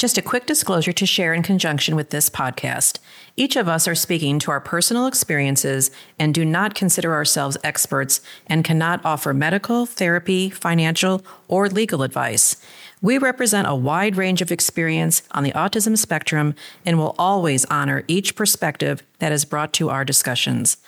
[0.00, 3.00] Just a quick disclosure to share in conjunction with this podcast.
[3.36, 8.22] Each of us are speaking to our personal experiences and do not consider ourselves experts
[8.46, 12.56] and cannot offer medical, therapy, financial, or legal advice.
[13.02, 16.54] We represent a wide range of experience on the autism spectrum
[16.86, 20.78] and will always honor each perspective that is brought to our discussions.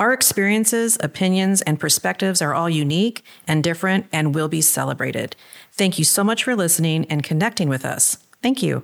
[0.00, 5.36] Our experiences, opinions, and perspectives are all unique and different and will be celebrated.
[5.70, 8.18] Thank you so much for listening and connecting with us.
[8.48, 8.82] Thank you.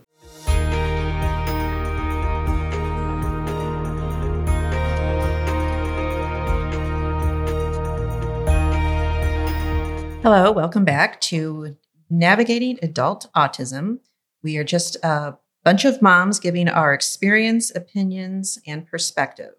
[10.23, 11.79] Hello, welcome back to
[12.11, 14.01] Navigating Adult Autism.
[14.43, 19.55] We are just a bunch of moms giving our experience, opinions, and perspective.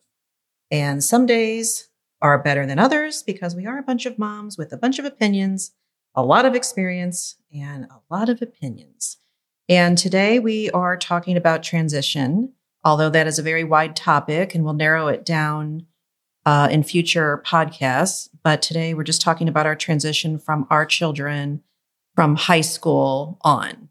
[0.70, 1.90] And some days
[2.22, 5.06] are better than others because we are a bunch of moms with a bunch of
[5.06, 5.72] opinions,
[6.14, 9.18] a lot of experience, and a lot of opinions.
[9.68, 14.64] And today we are talking about transition, although that is a very wide topic and
[14.64, 15.88] we'll narrow it down
[16.46, 18.30] uh, in future podcasts.
[18.44, 21.64] But today we're just talking about our transition from our children
[22.14, 23.90] from high school on.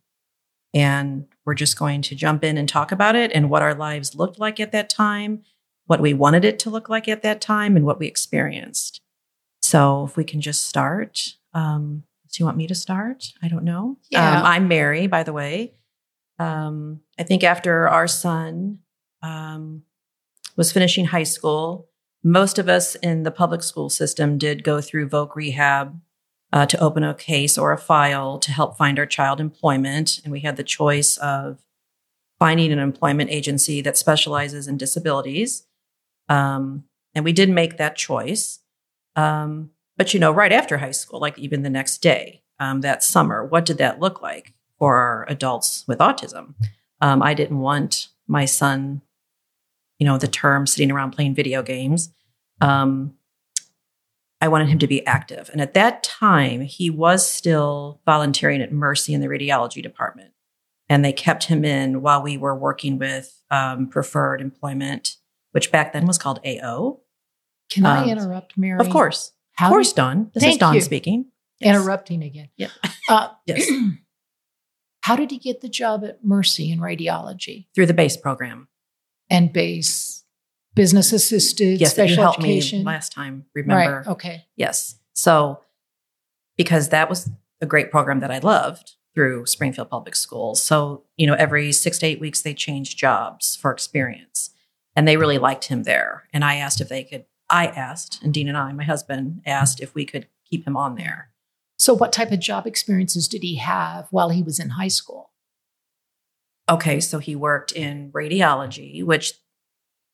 [0.72, 4.14] And we're just going to jump in and talk about it and what our lives
[4.14, 5.42] looked like at that time,
[5.86, 9.00] what we wanted it to look like at that time, and what we experienced.
[9.62, 11.34] So if we can just start.
[11.53, 13.32] Um, do you want me to start?
[13.42, 13.98] I don't know.
[14.10, 14.40] Yeah.
[14.40, 15.74] Um, I'm Mary, by the way.
[16.38, 18.80] Um, I think after our son
[19.22, 19.82] um,
[20.56, 21.88] was finishing high school,
[22.24, 26.00] most of us in the public school system did go through voc rehab
[26.52, 30.20] uh, to open a case or a file to help find our child employment.
[30.24, 31.62] And we had the choice of
[32.41, 35.66] finding an employment agency that specializes in disabilities.
[36.28, 38.58] Um, and we did make that choice.
[39.14, 43.03] Um, but you know, right after high school, like even the next day, um, that
[43.03, 46.55] summer, what did that look like for our adults with autism?
[47.00, 49.03] Um, I didn't want my son,
[49.98, 52.12] you know, the term sitting around playing video games.
[52.61, 53.15] Um,
[54.41, 55.49] I wanted him to be active.
[55.53, 60.33] And at that time, he was still volunteering at Mercy in the radiology department.
[60.88, 65.16] And they kept him in while we were working with um, preferred employment,
[65.53, 67.00] which back then was called AO.
[67.71, 68.78] Can I Um, interrupt, Mary?
[68.78, 69.33] Of course.
[69.54, 70.31] How of course, did- Dawn.
[70.34, 70.81] This is Dawn you.
[70.81, 71.26] speaking.
[71.60, 71.76] Yes.
[71.76, 72.48] Interrupting again.
[72.56, 72.70] Yep.
[73.09, 73.70] Uh, Yes.
[75.03, 78.69] how did he get the job at Mercy in radiology Through the base program.
[79.31, 80.25] and base
[80.75, 82.78] business assisted Yes, that you special helped education?
[82.81, 83.44] me last time.
[83.54, 83.98] Remember?
[83.98, 84.06] Right.
[84.09, 84.44] Okay.
[84.56, 84.97] Yes.
[85.15, 85.60] So,
[86.56, 90.60] because that was a great program that I loved through Springfield Public Schools.
[90.62, 94.50] So, you know, every six to eight weeks, they changed jobs for experience.
[94.97, 96.25] And they really liked him there.
[96.32, 99.81] And I asked if they could, I asked, and Dean and I, my husband, asked
[99.81, 101.31] if we could keep him on there.
[101.78, 105.31] So, what type of job experiences did he have while he was in high school?
[106.69, 109.34] Okay, so he worked in radiology, which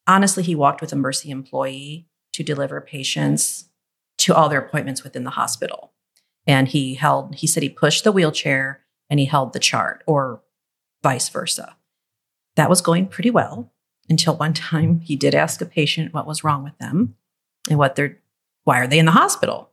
[0.06, 3.70] honestly, he walked with a Mercy employee to deliver patients
[4.18, 5.92] to all their appointments within the hospital.
[6.46, 10.42] And he held, he said he pushed the wheelchair and he held the chart, or
[11.02, 11.76] vice versa.
[12.56, 13.72] That was going pretty well
[14.10, 17.16] until one time he did ask a patient what was wrong with them
[17.68, 18.18] and what they're,
[18.64, 19.70] why are they in the hospital?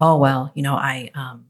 [0.00, 1.46] Oh, well, you know, I, um,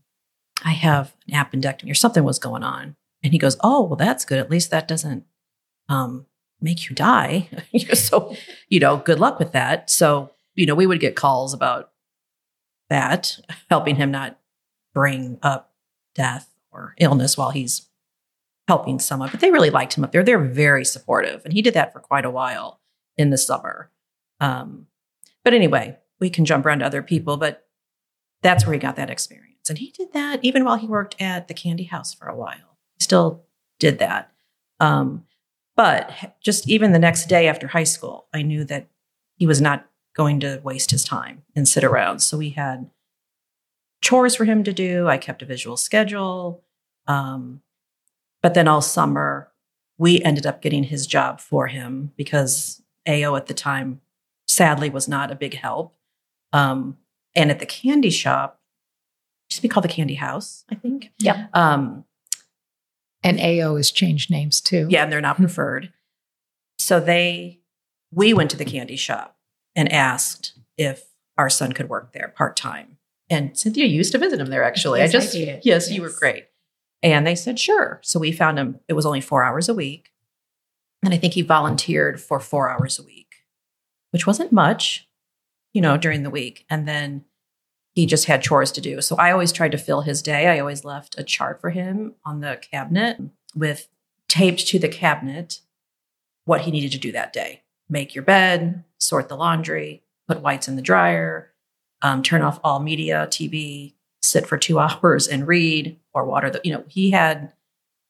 [0.64, 2.96] I have an appendectomy or something was going on.
[3.22, 4.38] And he goes, Oh, well, that's good.
[4.38, 5.24] At least that doesn't
[5.88, 6.26] um,
[6.60, 7.48] make you die.
[7.94, 8.34] so,
[8.68, 9.90] you know, good luck with that.
[9.90, 11.90] So, you know, we would get calls about
[12.90, 13.38] that,
[13.70, 14.38] helping him not
[14.94, 15.72] bring up
[16.14, 17.88] death or illness while he's
[18.68, 19.30] helping someone.
[19.30, 20.22] But they really liked him up there.
[20.22, 21.42] They're very supportive.
[21.44, 22.80] And he did that for quite a while
[23.16, 23.90] in the summer.
[24.40, 24.86] Um,
[25.44, 27.66] but anyway, we can jump around to other people, but
[28.42, 29.68] that's where he got that experience.
[29.68, 32.78] And he did that even while he worked at the candy house for a while.
[32.98, 33.44] He still
[33.78, 34.32] did that.
[34.80, 35.24] Um,
[35.76, 38.88] but just even the next day after high school, I knew that
[39.36, 42.20] he was not going to waste his time and sit around.
[42.20, 42.90] So we had
[44.02, 45.08] chores for him to do.
[45.08, 46.62] I kept a visual schedule.
[47.06, 47.62] Um,
[48.42, 49.50] but then all summer,
[49.96, 54.00] we ended up getting his job for him because AO at the time,
[54.48, 55.94] sadly, was not a big help.
[56.52, 56.98] Um,
[57.34, 58.60] and at the candy shop,
[59.50, 61.10] used to be called the Candy House, I think.
[61.18, 61.46] Yeah.
[61.54, 62.04] Um,
[63.22, 64.86] And AO has changed names too.
[64.90, 65.92] yeah, and they're not preferred.
[66.78, 67.60] So they,
[68.10, 69.36] we went to the candy shop
[69.76, 71.04] and asked if
[71.38, 72.98] our son could work there part time.
[73.30, 74.98] And Cynthia used to visit him there actually.
[75.00, 75.64] Yes, I I just, did.
[75.64, 76.46] yes, you were great.
[77.02, 78.00] And they said, sure.
[78.02, 80.10] So we found him, it was only four hours a week.
[81.04, 83.21] And I think he volunteered for four hours a week,
[84.12, 85.08] which wasn't much,
[85.72, 86.64] you know, during the week.
[86.70, 87.24] And then
[87.94, 89.00] he just had chores to do.
[89.02, 90.48] So I always tried to fill his day.
[90.48, 93.20] I always left a chart for him on the cabinet
[93.54, 93.88] with
[94.28, 95.60] taped to the cabinet
[96.44, 100.66] what he needed to do that day make your bed, sort the laundry, put whites
[100.66, 101.52] in the dryer,
[102.00, 103.92] um, turn off all media, TV,
[104.22, 107.52] sit for two hours and read or water the, you know, he had,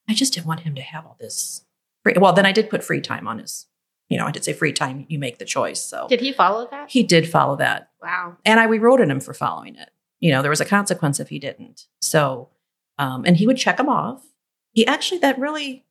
[0.07, 1.65] I just didn't want him to have all this
[2.01, 2.13] free.
[2.17, 3.65] Well, then I did put free time on his,
[4.09, 5.81] you know, I did say free time, you make the choice.
[5.83, 6.89] So Did he follow that?
[6.91, 7.89] he did follow that.
[8.01, 8.37] wow.
[8.45, 9.89] And I rewrote him for following it.
[10.19, 11.87] You know, there was a consequence if he didn't.
[12.01, 12.49] So,
[12.97, 14.23] um, and he would check them off.
[14.71, 15.85] He actually, that really,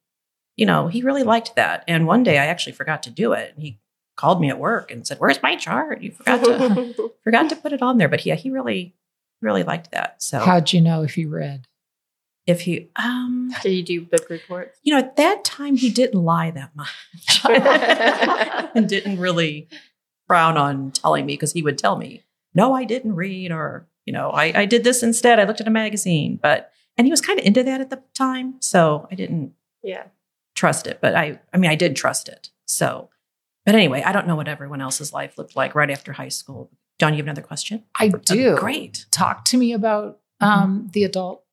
[0.56, 1.84] you know, he really liked that.
[1.88, 3.52] And one day I actually forgot to do it.
[3.54, 3.80] And he
[4.16, 6.02] called me at work and said, Where's my chart?
[6.02, 8.08] You forgot to forgot to put it on there.
[8.08, 8.94] But yeah, he really,
[9.40, 10.22] really liked that.
[10.22, 11.66] So How'd you know if he read?
[12.46, 14.78] If he um Did you do book reports?
[14.82, 17.40] you know, at that time he didn't lie that much.
[18.74, 19.68] and didn't really
[20.26, 22.24] frown on telling me because he would tell me,
[22.54, 25.38] no, I didn't read, or, you know, I, I did this instead.
[25.38, 26.38] I looked at a magazine.
[26.42, 28.54] But and he was kind of into that at the time.
[28.60, 29.52] So I didn't
[29.82, 30.04] yeah.
[30.54, 30.98] trust it.
[31.00, 32.50] But I I mean I did trust it.
[32.66, 33.10] So
[33.64, 36.70] but anyway, I don't know what everyone else's life looked like right after high school.
[36.98, 37.84] Dawn, you have another question?
[37.98, 38.56] I do.
[38.56, 39.06] Great.
[39.10, 41.44] Talk to me about um, the adult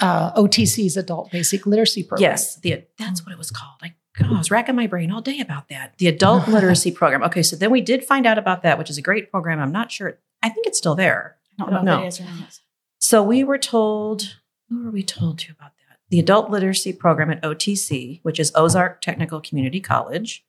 [0.00, 2.30] uh, OTC's adult basic literacy program.
[2.30, 3.76] Yes, the that's what it was called.
[3.82, 5.94] I, God, I was racking my brain all day about that.
[5.98, 7.22] The adult literacy program.
[7.24, 9.60] Okay, so then we did find out about that, which is a great program.
[9.60, 10.18] I'm not sure.
[10.42, 11.36] I think it's still there.
[11.60, 12.58] I don't know if it is or not.
[13.00, 14.36] So we were told.
[14.68, 15.98] Who were we told to about that?
[16.10, 20.44] The adult literacy program at OTC, which is Ozark Technical Community College.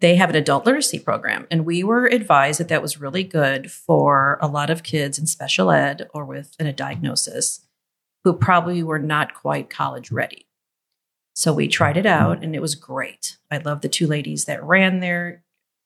[0.00, 3.70] They have an adult literacy program, and we were advised that that was really good
[3.70, 7.60] for a lot of kids in special ed or with a diagnosis
[8.24, 10.46] who probably were not quite college ready.
[11.34, 13.38] So we tried it out and it was great.
[13.50, 15.42] I love the two ladies that ran there,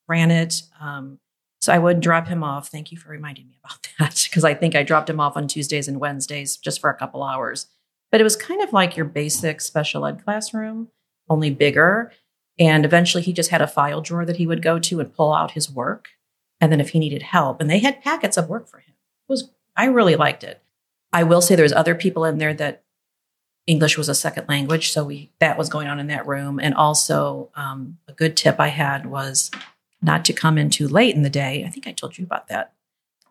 [0.09, 0.63] ran it.
[0.81, 1.19] Um,
[1.61, 2.69] so I would drop him off.
[2.69, 5.49] Thank you for reminding me about that because I think I dropped him off on
[5.49, 7.67] Tuesdays and Wednesdays just for a couple hours.
[8.11, 10.89] But it was kind of like your basic special ed classroom,
[11.29, 12.13] only bigger.
[12.59, 15.35] And eventually he just had a file drawer that he would go to and pull
[15.35, 16.09] out his work.
[16.61, 18.95] And then if he needed help, and they had packets of work for him.
[19.29, 20.63] It was I really liked it.
[21.13, 22.83] I will say there's other people in there that
[23.67, 26.61] English was a second language, so we that was going on in that room.
[26.61, 29.51] And also, um, a good tip I had was
[30.01, 31.65] not to come in too late in the day.
[31.67, 32.73] I think I told you about that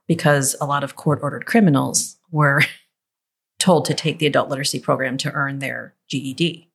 [0.07, 2.63] because a lot of court ordered criminals were
[3.59, 6.69] told to take the adult literacy program to earn their GED,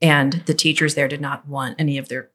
[0.00, 2.30] and the teachers there did not want any of their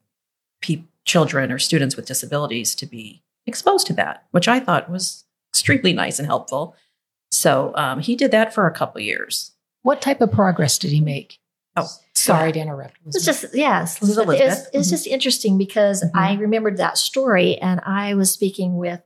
[0.62, 5.24] pe- children or students with disabilities to be exposed to that, which I thought was
[5.52, 6.76] extremely nice and helpful.
[7.36, 9.52] So um, he did that for a couple years.
[9.84, 11.40] What type of progress did he make?
[11.76, 12.96] Oh, Sorry to interrupt.
[13.06, 14.00] It's just yes.
[14.00, 14.70] This is It's, Elizabeth.
[14.74, 14.92] it's Mhm.
[14.92, 16.12] just interesting because Mhm.
[16.16, 19.02] I remembered that story, and I was speaking with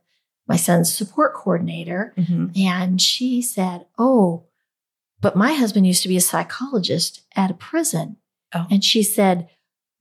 [0.48, 2.56] my son's support coordinator, Mhm.
[2.56, 4.44] and she said, "Oh,
[5.20, 8.16] but my husband used to be a psychologist at a prison,"
[8.54, 8.66] Oh.
[8.70, 9.48] and she said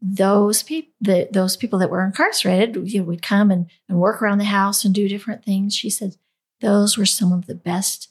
[0.02, 4.22] those people, the, those people that were incarcerated, you know, would come and, and work
[4.22, 5.76] around the house and do different things.
[5.76, 6.16] She said
[6.62, 8.08] those were some of the best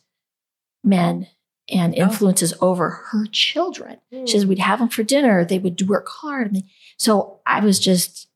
[0.85, 1.27] men
[1.71, 2.03] and Oh.
[2.03, 3.99] influences over her children.
[4.11, 5.45] She says we'd have them for dinner.
[5.45, 6.57] They would work hard.
[6.97, 8.29] So I was just,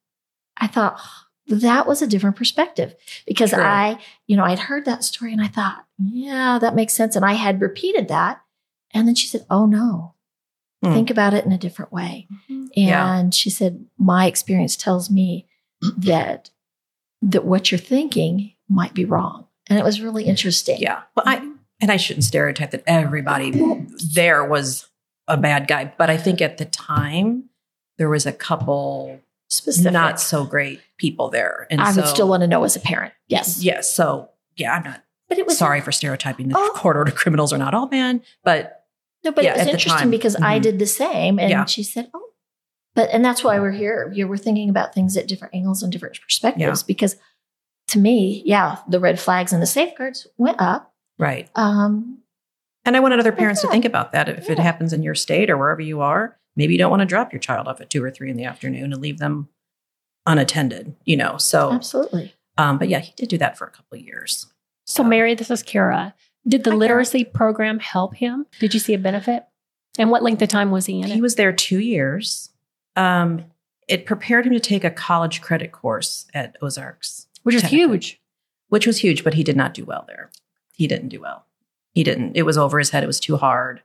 [0.58, 1.00] I thought
[1.46, 2.94] that was a different perspective
[3.26, 3.62] because True.
[3.62, 7.16] I, you know, I'd heard that story and I thought, yeah, that makes sense.
[7.16, 8.40] And I had repeated that.
[8.92, 10.14] And then she said, oh no,
[10.82, 10.92] Hmm.
[10.92, 12.26] think about it in a different way.
[12.48, 13.30] And Yeah.
[13.30, 15.46] she said, my experience tells me
[15.96, 16.50] that,
[17.22, 19.46] that what you're thinking might be wrong.
[19.68, 20.78] And it was really interesting.
[20.80, 21.02] Yeah.
[21.16, 21.48] Well, I
[21.82, 23.50] and I shouldn't stereotype that everybody
[24.14, 24.88] there was
[25.28, 27.50] a bad guy, but I think at the time
[27.98, 29.20] there was a couple
[29.50, 29.92] Specific.
[29.92, 32.80] not so great people there, and I so, would still want to know as a
[32.80, 33.12] parent.
[33.28, 33.62] Yes.
[33.62, 33.94] Yes.
[33.94, 36.48] So yeah, I'm not But it was sorry for stereotyping.
[36.48, 36.72] The Oh.
[36.74, 38.78] court order criminals are not all bad, but
[39.24, 40.10] No, but Yeah, it was interesting time.
[40.10, 40.62] because I Mhm.
[40.62, 41.38] did the same.
[41.38, 41.64] And Yeah.
[41.66, 42.30] she said, Oh,
[42.96, 44.10] but, and that's why we're here.
[44.12, 47.16] You we're thinking about things at different angles and different perspectives because
[47.88, 50.91] to me, yeah, the red flags and the safeguards went up.
[51.22, 51.48] Right.
[51.54, 52.18] Um,
[52.84, 54.28] And I wanted other parents to think about that.
[54.28, 57.06] If it happens in your state or wherever you are, maybe you don't want to
[57.06, 59.48] drop your child off at two or three in the afternoon and leave them
[60.26, 60.94] unattended.
[61.04, 61.36] You know.
[61.38, 62.34] So, absolutely.
[62.58, 64.46] um, but yeah, he did do that for a couple of years.
[64.84, 66.14] So, Mary, this is Kara.
[66.46, 66.78] Did the Hi, Kara.
[66.80, 68.46] literacy program help him?
[68.58, 69.44] Did you see a benefit?
[69.98, 71.22] And what length of time was he in He it?
[71.22, 72.48] was there two years.
[72.96, 73.44] Um,
[73.88, 78.20] it prepared him to take a college credit course at Ozarks, Which is huge.
[78.68, 80.30] which was huge, but he did not do well there.
[80.72, 81.44] He didn't do well.
[81.94, 82.36] He didn't.
[82.36, 83.02] It was over his head.
[83.04, 83.82] It was too hard.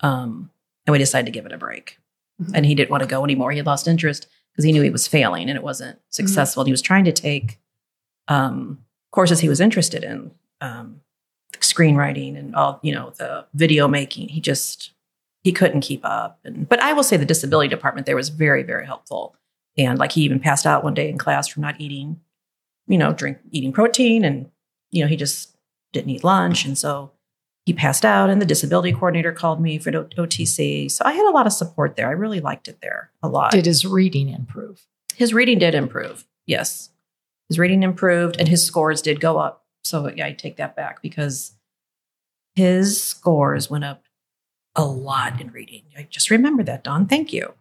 [0.00, 0.50] Um,
[0.86, 1.98] and we decided to give it a break.
[2.42, 2.52] Mhm.
[2.54, 3.50] And he didn't want to go anymore.
[3.50, 6.62] He had lost interest because he knew he was failing and it wasn't successful.
[6.62, 7.58] And he was trying to take
[8.28, 8.78] um,
[9.12, 10.30] courses he was interested in,
[10.60, 11.00] um,
[11.60, 14.28] screenwriting and all, you know, the video making.
[14.28, 14.92] He just
[15.42, 16.38] he couldn't keep up.
[16.44, 19.34] And but I will say the disability department there was very, very helpful.
[19.76, 22.20] And like he even passed out one day in class from not eating,
[22.86, 24.50] you know, drink eating protein and
[24.90, 25.49] you know, he just
[25.92, 26.64] didn't eat lunch.
[26.64, 27.12] And so
[27.66, 30.90] he passed out and the disability coordinator called me for OTC.
[30.90, 32.08] So I had a lot of support there.
[32.08, 33.52] I really liked it there a lot.
[33.52, 34.86] Did his reading improve?
[35.14, 36.26] His reading did improve.
[36.46, 36.90] Yes.
[37.48, 39.64] His reading improved and his scores did go up.
[39.84, 41.52] So yeah, I take that back because
[42.54, 44.04] his scores went up
[44.76, 45.82] a lot in reading.
[45.96, 47.06] I just remember that, Dawn.
[47.06, 47.54] Thank you.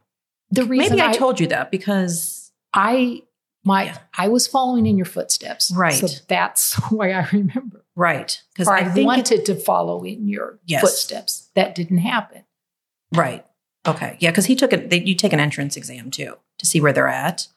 [0.52, 3.24] The reason Maybe I, told you that because I
[3.64, 3.98] my Yeah.
[4.18, 5.72] I was following in your footsteps.
[5.76, 5.94] Right.
[5.94, 7.84] So that's why I remember.
[8.00, 10.82] Right because I, I, it- wanted to follow in your Yes.
[10.82, 11.50] footsteps.
[11.56, 12.44] That didn't happen.
[13.14, 13.46] right.
[13.88, 14.92] Okay, yeah, because he took it.
[15.08, 17.48] You take an entrance exam too to see where they're at.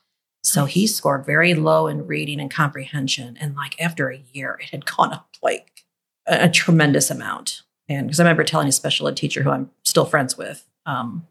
[0.44, 4.70] So he scored very low in reading and comprehension, and like after a year, it
[4.70, 5.84] had gone up like
[6.28, 7.62] a, a tremendous amount.
[7.88, 11.26] And because I remember telling a special ed teacher who I'm still friends with, um,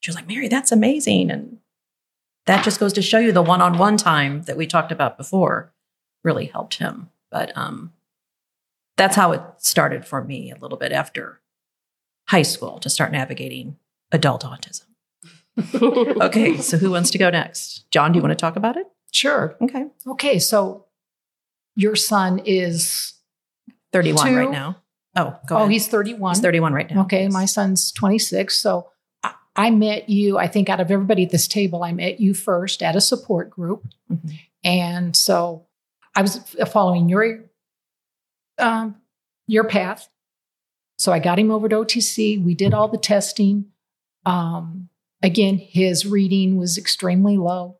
[0.00, 1.58] she was like, "Mary, that's amazing," and
[2.46, 5.72] that just goes to show you the one-on-one time that we talked about before
[6.22, 7.10] really helped him.
[7.32, 7.92] But um,
[8.96, 11.40] that's how it started for me a little bit after
[12.28, 13.76] high school to start navigating
[14.12, 14.82] adult autism.
[16.22, 17.90] Okay, so who wants to go next?
[17.90, 18.86] John, do you want to talk about it?
[19.10, 19.56] Sure.
[19.62, 19.86] Okay.
[20.06, 20.38] Okay.
[20.38, 20.84] So
[21.76, 23.14] your son is
[23.92, 24.36] 31 Two.
[24.36, 24.82] right now.
[25.16, 25.70] Oh, go oh, ahead.
[25.70, 26.34] he's 31.
[26.34, 27.02] He's 31 right now.
[27.02, 28.54] Okay, my son's 26.
[28.54, 28.90] So
[29.22, 32.34] I, I met you, I think out of everybody at this table, I met you
[32.34, 33.86] first at a support group.
[34.12, 34.38] Mhm.
[34.62, 35.64] And so
[36.14, 36.36] I was
[36.70, 37.45] following your
[38.58, 38.96] um,
[39.46, 40.08] your path.
[40.98, 42.42] So I got him over to OTC.
[42.42, 43.66] We did all the testing.
[44.24, 44.88] Um,
[45.22, 47.78] again, his reading was extremely low.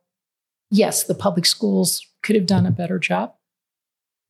[0.71, 3.35] Yes, the public schools could have done a better job,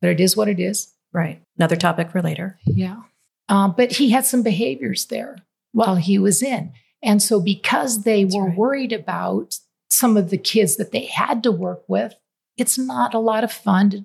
[0.00, 0.92] but it is what it is.
[1.12, 1.42] Right.
[1.56, 2.58] Another topic for later.
[2.64, 3.02] Yeah.
[3.48, 5.38] Um, but he had some behaviors there
[5.72, 6.72] while he was in.
[7.02, 8.56] And so, because they That's were right.
[8.56, 9.58] worried about
[9.90, 12.14] some of the kids that they had to work with,
[12.56, 14.04] it's not a lot of fun to,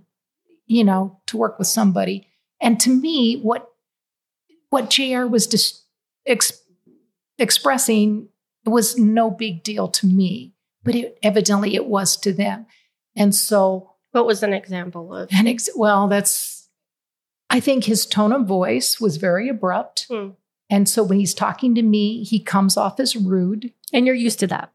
[0.68, 2.28] you know, to work with somebody.
[2.62, 3.68] And to me, what
[4.70, 5.82] what JR was dis-
[6.26, 6.62] ex-
[7.38, 8.30] expressing
[8.66, 10.54] was no big deal to me,
[10.84, 12.66] but it, evidently it was to them.
[13.16, 15.30] And so, What was an example of?
[15.34, 16.70] and ex- well, that's,
[17.50, 20.06] I think his tone of voice was very abrupt.
[20.10, 20.30] Hmm.
[20.70, 23.74] And so when he's talking to me, he comes off as rude.
[23.92, 24.72] And you're used to that.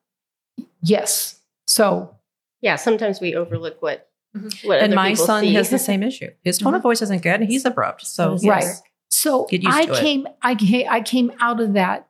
[0.82, 1.40] Yes.
[1.66, 2.16] So,
[2.60, 4.70] Yeah, sometimes we overlook what Mm-hmm.
[4.72, 5.54] and my son see.
[5.54, 6.30] has the same issue.
[6.42, 8.06] His tone of voice isn't good and he's abrupt.
[8.06, 8.44] So, Yes.
[8.44, 8.62] Right.
[8.62, 8.82] yes.
[9.10, 12.08] so Get used I to came, I came, I came out of that.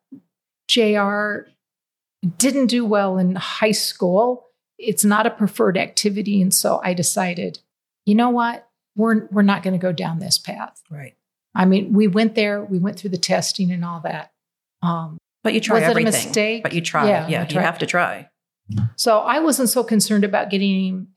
[0.68, 1.48] JR
[2.38, 4.46] didn't do well in high school.
[4.78, 6.42] It's not a preferred activity.
[6.42, 7.60] And so I decided,
[8.04, 8.68] you know what?
[8.96, 10.82] We're, we're not going to go down this path.
[10.90, 11.14] Right.
[11.54, 14.32] I mean, we went there, we went through the testing and all that.
[14.82, 16.12] Um, But you try Was it a everything.
[16.12, 16.62] mistake?
[16.62, 17.08] But you try.
[17.08, 18.28] Yeah, Yeah, you have to try.
[18.96, 21.08] So I wasn't so concerned about getting him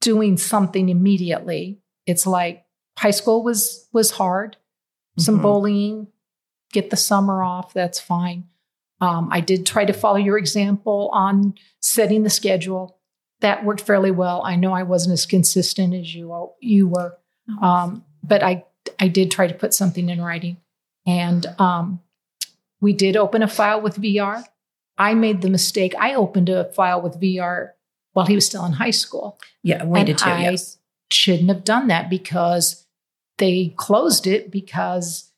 [0.00, 1.78] doing something immediately.
[2.06, 2.64] It's like
[2.98, 4.56] high school was was hard.
[5.18, 5.42] Some Mhm.
[5.42, 6.06] bullying,
[6.72, 8.44] get the summer off, that's fine.
[9.00, 12.96] Um, I did try to follow your example on setting the schedule.
[13.40, 14.42] That worked fairly well.
[14.44, 17.16] I know I wasn't as consistent as you you were,
[17.60, 18.64] um, but I
[19.00, 20.56] I did try to put something in writing,
[21.06, 22.00] and um,
[22.80, 24.44] we did open a file with VR.
[24.98, 25.94] I made the mistake.
[25.98, 27.75] I opened a file with VR
[28.16, 29.38] while he was still in high school.
[29.62, 30.30] Yeah, we And did too.
[30.30, 30.78] I- yes.
[31.12, 32.86] Shouldn't have done that because
[33.38, 35.30] they closed it because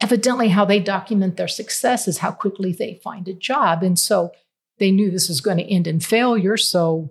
[0.00, 3.82] evidently how they document their success is how quickly they find a job.
[3.82, 4.30] And so
[4.78, 6.56] they knew this was going to end in failure.
[6.56, 7.10] So,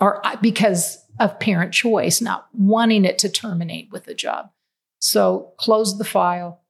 [0.00, 4.50] or uh, because of parent choice, not wanting it to terminate with a job.
[5.00, 6.62] So closed the file.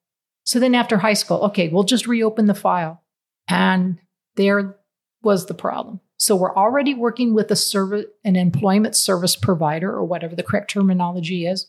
[0.44, 3.02] So then after high school, okay, we'll just reopen the file.
[3.48, 3.98] And
[4.36, 4.77] there
[5.22, 6.00] was the problem.
[6.18, 10.70] So we're already working with a service, an employment service provider, or whatever the correct
[10.70, 11.68] terminology is.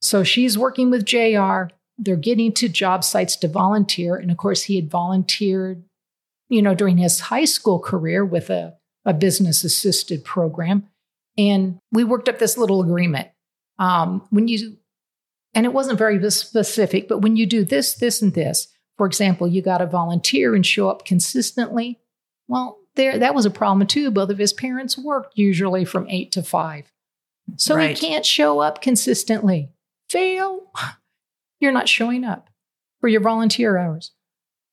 [0.00, 1.72] So she's working with JR.
[1.98, 4.16] They're getting to job sites to volunteer.
[4.16, 5.84] And of course, he had volunteered,
[6.48, 10.88] you know, during his high school career with a, a business assisted program.
[11.38, 13.28] And we worked up this little agreement.
[13.78, 14.76] Um, when you,
[15.54, 19.48] and it wasn't very specific, but when you do this, this, and this, for example,
[19.48, 21.98] you got to volunteer and show up consistently.
[22.50, 24.10] Well, there that was a problem too.
[24.10, 26.90] Both of his parents worked usually from eight to five.
[27.56, 27.96] So Right.
[27.96, 29.70] he can't show up consistently.
[30.08, 30.72] Fail.
[31.60, 32.50] You're not showing up
[33.00, 34.12] for your volunteer hours.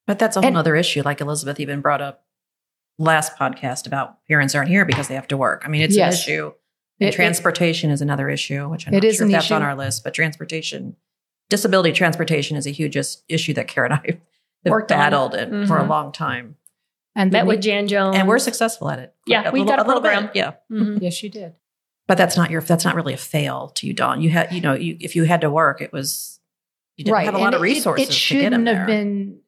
[0.07, 2.25] But that's a whole And- other issue, like Elizabeth even brought up
[2.97, 5.61] last podcast about parents aren't here because they have to work.
[5.63, 6.15] I mean, it's Yes.
[6.15, 6.51] an issue.
[6.99, 9.53] And It- transportation is another issue, which I'm It not is sure if that's issue.
[9.53, 10.95] on our list, but transportation,
[11.49, 14.19] disability transportation is a huge is- issue that Kara and I have
[14.65, 14.97] have Worked on.
[14.97, 15.89] battled it for a Mhm.
[15.89, 16.55] long time,
[17.17, 18.15] And Met then with we- Jan Jones.
[18.15, 19.13] and we're successful at it.
[19.25, 20.31] Yeah, we little- got a little bit, program.
[20.35, 21.01] Yeah, Mhm.
[21.01, 21.55] Yes, you did.
[22.07, 22.61] but that's not your.
[22.61, 24.21] That's not really a fail to you, Dawn.
[24.21, 26.39] You had, you know, you if you had to work, it was
[26.95, 28.85] you didn't have a lot and of resources It, to get him shouldn't have there.
[28.85, 29.39] been.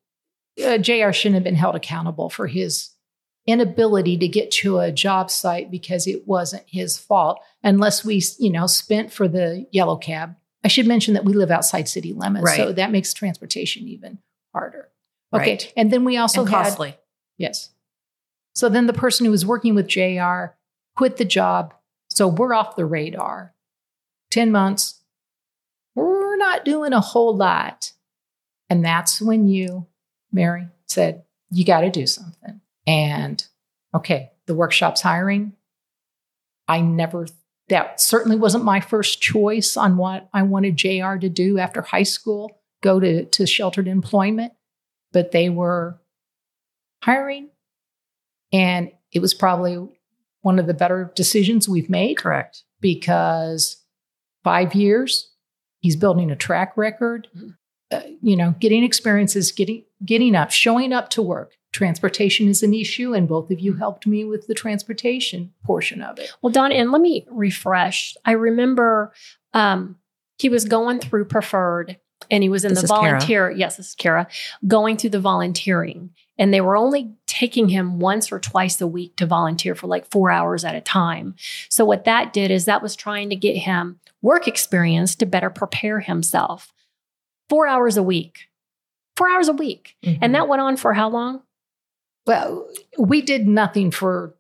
[0.65, 1.11] Uh, Jr.
[1.13, 2.89] shouldn't have been held accountable for his
[3.47, 8.51] inability to get to a job site because it wasn't his fault, unless we, you
[8.51, 10.35] know, spent for the yellow cab.
[10.63, 14.19] I should mention that we live outside city limits, so that makes transportation even
[14.53, 14.89] harder.
[15.33, 15.73] Okay, Right.
[15.77, 16.95] and then we also and had costly.
[17.39, 17.71] Yes.
[18.53, 20.55] So then the person who was working with JR
[20.95, 21.73] quit the job.
[22.09, 23.55] So we're off the radar.
[24.31, 25.01] 10 months.
[25.95, 27.93] We're not doing a whole lot.
[28.69, 29.87] And that's when you,
[30.31, 32.61] Mary, said, you got to do something.
[32.85, 33.43] And
[33.95, 35.53] okay, the workshop's hiring.
[36.67, 37.27] I never,
[37.69, 42.03] that certainly wasn't my first choice on what I wanted JR to do after high
[42.03, 44.53] school, go to, to sheltered employment.
[45.11, 45.99] But they were
[47.01, 47.49] hiring.
[48.51, 49.87] And it was probably
[50.41, 52.63] one of the better decisions we've made Correct.
[52.81, 53.83] because
[54.43, 55.31] five years,
[55.81, 57.27] he's building a track record,
[57.91, 61.53] uh, you know, getting experiences, getting, getting up, showing up to work.
[61.71, 66.17] Transportation is an issue, and both of you helped me with the transportation portion of
[66.17, 66.31] it.
[66.41, 68.15] Well, Dawn, and let me refresh.
[68.25, 69.13] I remember
[69.53, 69.97] um,
[70.39, 71.97] he was going through preferred
[72.31, 73.01] and he was in This the is Kara.
[73.11, 73.51] volunteer.
[73.51, 74.27] Yes, this is Kara
[74.67, 76.09] going through the volunteering.
[76.39, 80.09] And they were only taking him once or twice a week to volunteer for like
[80.09, 81.35] four hours at a time.
[81.69, 85.49] So, what that did is that was trying to get him work experience to better
[85.49, 86.73] prepare himself.
[87.49, 88.47] Four hours a week.
[89.17, 89.95] Four hours a week.
[90.03, 90.23] Mm-hmm.
[90.23, 91.41] And that went on for how long?
[92.25, 92.67] Well,
[92.97, 94.33] we did nothing for,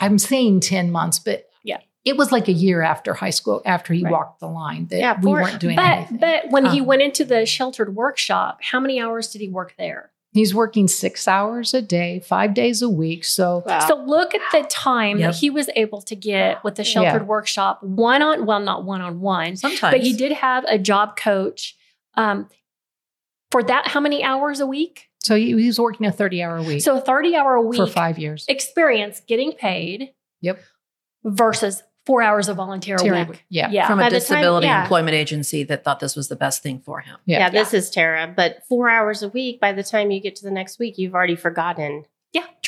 [0.00, 1.78] I'm saying 10 months, but Yeah.
[2.04, 4.10] it was like a year after high school, after he Right.
[4.12, 6.16] walked the line that Yeah, we weren't doing But anything.
[6.18, 9.74] but when he Um, went into the sheltered workshop, how many hours did he work
[9.76, 10.10] there?
[10.34, 13.24] He's working six hours a day, five days a week.
[13.24, 13.86] So Wow.
[13.86, 15.30] So look at the time Yep.
[15.32, 17.26] that he was able to get with the sheltered Yeah.
[17.28, 21.16] workshop one on well, not one on one, Sometimes, but he did have a job
[21.16, 21.76] coach.
[22.16, 22.48] Um,
[23.52, 25.08] for that, how many hours a week?
[25.22, 27.78] So he, he was working a 30 hour week So a 30 hour a week
[27.78, 28.44] for five years.
[28.48, 30.10] experience getting paid.
[30.40, 30.60] Yep.
[31.24, 33.44] Versus four hours of volunteer a Terry- week.
[33.48, 33.70] Yeah.
[33.70, 33.86] Yeah.
[33.86, 34.82] from By a the time- disability yeah.
[34.82, 37.16] employment agency that thought this was the best thing for him.
[37.24, 37.38] Yeah.
[37.38, 38.32] yeah, this is Tara.
[38.34, 41.14] But four hours a week, by the time you get to the next week, you've
[41.14, 42.04] already forgotten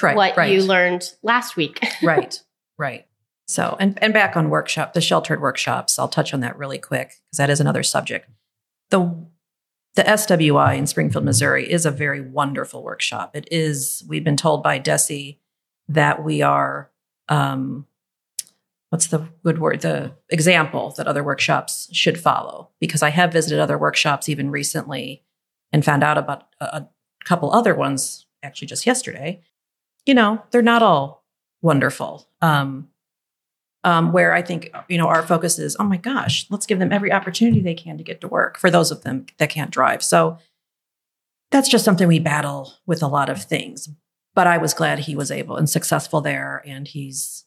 [0.03, 0.15] Right.
[0.15, 0.53] what right.
[0.53, 1.81] you learned last week.
[2.03, 2.41] right
[2.79, 3.07] right
[3.49, 7.09] so and, and back on workshop the sheltered workshops i'll touch on that really quick
[7.09, 8.29] because that is another subject
[8.91, 9.27] the
[9.95, 14.63] the swi in springfield missouri is a very wonderful workshop it is we've been told
[14.63, 15.39] by DESE
[15.89, 16.91] that we are
[17.31, 17.87] um
[18.91, 23.59] what's the good word the example that other workshops should follow because i have visited
[23.59, 25.23] other workshops even recently
[25.73, 26.89] and found out about a, a
[27.25, 29.41] couple other ones actually just yesterday
[30.07, 31.27] you know they're not all
[31.67, 32.29] wonderful.
[32.41, 32.89] Um,
[33.85, 36.93] um, where I think you know our focus is, oh my gosh, let's give them
[36.93, 40.03] every opportunity they can to get to work for those of them that can't drive.
[40.03, 40.39] So
[41.51, 43.89] that's just something we battle with a lot of things.
[44.35, 47.45] But I was glad he was able and successful there, and he's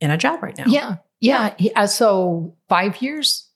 [0.00, 0.64] in a job right now.
[0.66, 0.96] Yeah.
[1.20, 1.54] Yeah.
[1.58, 3.48] He- uh, so five years.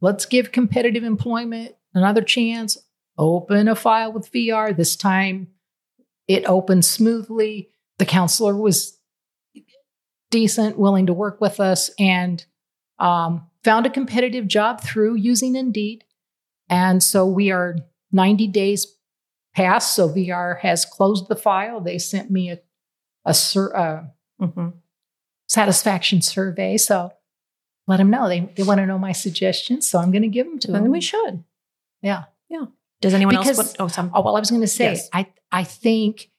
[0.00, 2.78] Let's give competitive employment another chance.
[3.18, 4.76] Open a file with VR.
[4.76, 5.48] This time
[6.28, 7.70] it opened smoothly.
[7.98, 8.96] The counselor was
[10.30, 12.44] decent, willing to work with us, and
[12.98, 16.04] um, found a competitive job through using Indeed.
[16.68, 17.76] And so we are
[18.12, 18.86] 90 days
[19.54, 19.94] past.
[19.96, 21.80] So VR has closed the file.
[21.80, 22.58] They sent me a,
[23.24, 24.04] a sur- uh,
[24.40, 24.74] Mhm.
[25.48, 26.76] Satisfaction survey.
[26.76, 27.12] So
[27.86, 28.28] let them know.
[28.28, 29.88] They, they want to know my suggestions.
[29.88, 30.84] So I'm going to give them to them.
[30.84, 31.42] and we should.
[32.02, 32.24] Yeah.
[32.48, 32.66] yeah.
[33.00, 33.68] Does anyone Because- else?
[33.68, 34.10] Want, oh, some.
[34.14, 35.08] Oh, well, I was going to say, Yes.
[35.12, 36.30] I, I think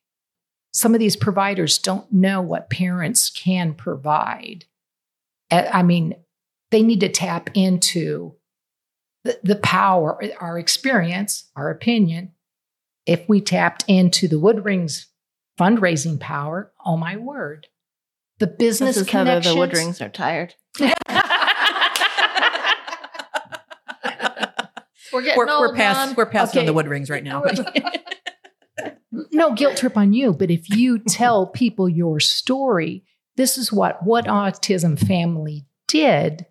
[0.74, 4.65] some of these providers don't know what parents can provide.
[5.52, 6.15] I mean,
[6.69, 8.36] they need to tap into
[9.24, 12.34] the, the power, our experience, our opinion.
[13.08, 15.08] If we tapped into the Woodrings
[15.60, 17.67] fundraising power, oh my word.
[18.39, 19.39] The business This is Heather.
[19.41, 20.56] The wood connections- rings are tired.
[25.12, 26.15] We're getting we're, we're past Mom.
[26.15, 27.43] we're passing on the Woodrings right now.
[29.32, 33.04] no guilt trip on you, but if you tell people your story,
[33.36, 36.45] this is what what autism family did.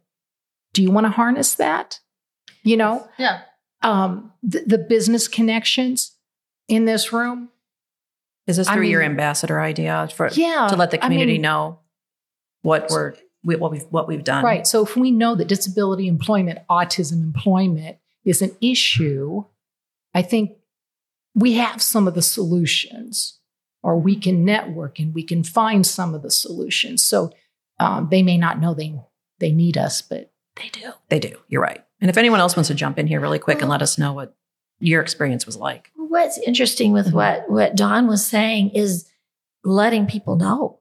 [0.72, 2.00] Do you want to harness that?
[2.64, 3.42] You know, Yeah.
[3.82, 6.16] um, the, the business connections
[6.66, 7.50] in this room.
[8.48, 11.42] Is this I through your ambassador idea for Yeah, to let the I community mean,
[11.42, 11.80] know
[12.62, 14.42] what we're we, what we've what we've done?
[14.42, 14.66] Right.
[14.66, 19.44] So if we know that disability employment, autism employment is an issue,
[20.14, 20.52] I think
[21.34, 23.38] we have some of the solutions,
[23.82, 27.04] or we can network and we can find some of the solutions.
[27.04, 27.30] So
[27.78, 28.98] um, they may not know they
[29.40, 30.92] they need us, but they do.
[31.10, 31.36] They do.
[31.48, 31.84] You're right.
[32.00, 34.14] And if anyone else wants to jump in here really quick and let us know
[34.14, 34.34] what
[34.80, 35.92] your experience was like.
[36.08, 39.08] What's interesting with what what Dawn was saying is
[39.64, 40.80] letting people know.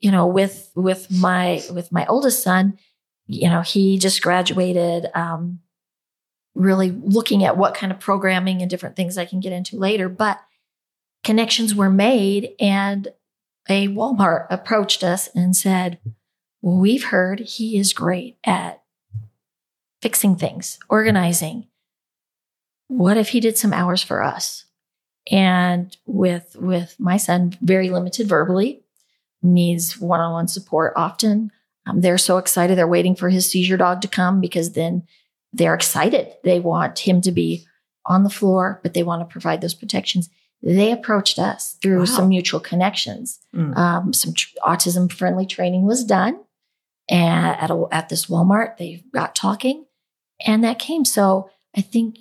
[0.00, 2.78] You know, with with my with my oldest son,
[3.26, 5.06] you know, he just graduated.
[5.14, 5.60] Um,
[6.54, 10.08] really looking at what kind of programming and different things I can get into later,
[10.08, 10.40] but
[11.24, 13.08] connections were made, and
[13.68, 15.98] a Walmart approached us and said,
[16.62, 18.82] well, "We've heard he is great at
[20.00, 21.66] fixing things, organizing.
[22.88, 24.63] What if he did some hours for us?"
[25.30, 28.82] And with with my son, very limited verbally,
[29.42, 31.50] needs one-on-one support often.
[31.86, 32.76] Um, they're so excited.
[32.78, 35.04] They're waiting for his seizure dog to come because then
[35.52, 36.32] they're excited.
[36.42, 37.66] They want him to be
[38.06, 40.28] on the floor, but they want to provide those protections.
[40.62, 42.04] They approached us through Wow.
[42.06, 43.38] some mutual connections.
[43.54, 43.76] Mm.
[43.76, 46.38] Um, some tr- autism friendly training was done
[47.08, 48.78] and at, a, at this Walmart.
[48.78, 49.84] They got talking
[50.46, 51.04] and that came.
[51.04, 52.18] So I think,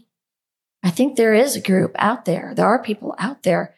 [0.84, 2.54] I think there is a group out there.
[2.56, 3.74] There are people out there,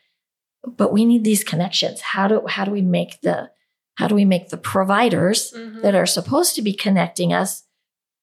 [0.65, 2.01] but we need these connections.
[2.01, 3.51] How do, how do we make the,
[3.95, 7.63] how do we make the providers that are supposed to be connecting us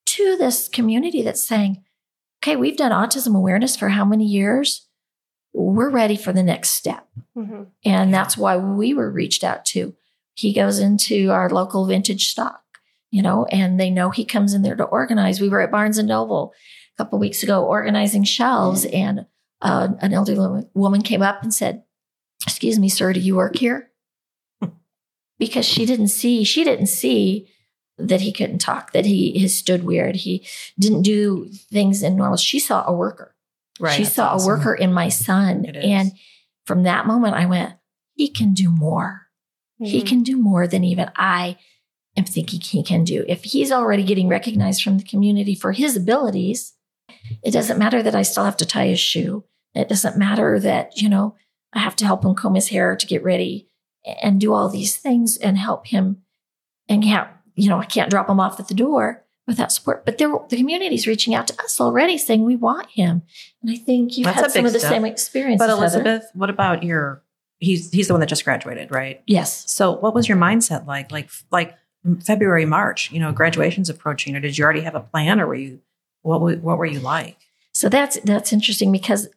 [0.07, 1.83] to this community that's saying,
[2.42, 4.88] okay, we've done autism awareness for how many years?
[5.55, 7.07] We're ready for the next step.
[7.37, 7.68] Mhm.
[7.85, 9.95] And that's why we were reached out to.
[10.35, 12.62] He goes into our local vintage stock,
[13.11, 15.40] you know, and they know he comes in there to organize.
[15.40, 16.57] We were at Barnes and Noble a
[17.03, 19.27] couple weeks ago organizing shelves, and
[19.61, 21.83] uh, an elderly woman came up and said,
[22.47, 23.91] Excuse me, sir, do you work here?
[25.38, 27.49] because she didn't see, she didn't see
[27.99, 30.17] that he couldn't talk, that he, he stood weird.
[30.17, 30.47] He
[30.79, 32.37] didn't do things in normal.
[32.37, 33.35] She saw a worker.
[33.81, 33.97] Right.
[33.97, 34.45] she saw awesome.
[34.45, 35.65] a worker in my son.
[35.67, 36.12] And
[36.67, 37.73] from that moment, I went,
[38.15, 39.23] he can do more.
[39.79, 40.07] He Mhm.
[40.07, 41.57] can do more than even I
[42.17, 43.25] am thinking he can do.
[43.27, 46.75] If he's already getting recognized from the community for his abilities,
[47.42, 49.45] it doesn't matter that I still have to tie his shoe.
[49.75, 51.37] It doesn't matter that, you know,
[51.73, 53.68] I have to help him comb his hair to get ready
[54.23, 56.23] and do all these things and help him.
[56.88, 60.05] And can't, you know, I can't drop him off at the door without support.
[60.05, 63.23] But there, the community's reaching out to us already saying we want him.
[63.62, 64.90] And I think you've That's had some of the step.
[64.90, 65.59] same experience.
[65.59, 65.81] But Heather.
[65.81, 67.23] Elizabeth, what about your?
[67.59, 69.23] He's he's the one that just graduated, right?
[69.27, 69.71] Yes.
[69.71, 71.12] So what was your mindset like?
[71.12, 71.77] Like like
[72.25, 75.55] February, March, you know, graduation's approaching, or did you already have a plan, or were
[75.55, 75.81] you
[76.23, 77.37] what were, what were you like?
[77.75, 79.29] So that's that's interesting because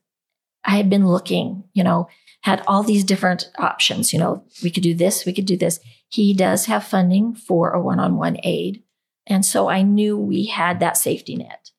[0.63, 2.07] I had been looking, you know,
[2.41, 4.13] had all these different options.
[4.13, 5.79] You know, we could do this, we could do this.
[6.09, 8.83] He does have funding for a one-on-one aid,
[9.25, 11.71] and so I knew we had that safety net.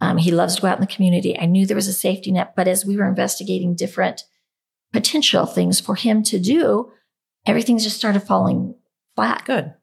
[0.00, 1.38] Um, he loves to go out in the community.
[1.38, 4.24] I knew there was a safety net, but as we were investigating different
[4.92, 6.90] potential things for him to do,
[7.46, 8.74] everything just started falling
[9.14, 9.74] flat Good.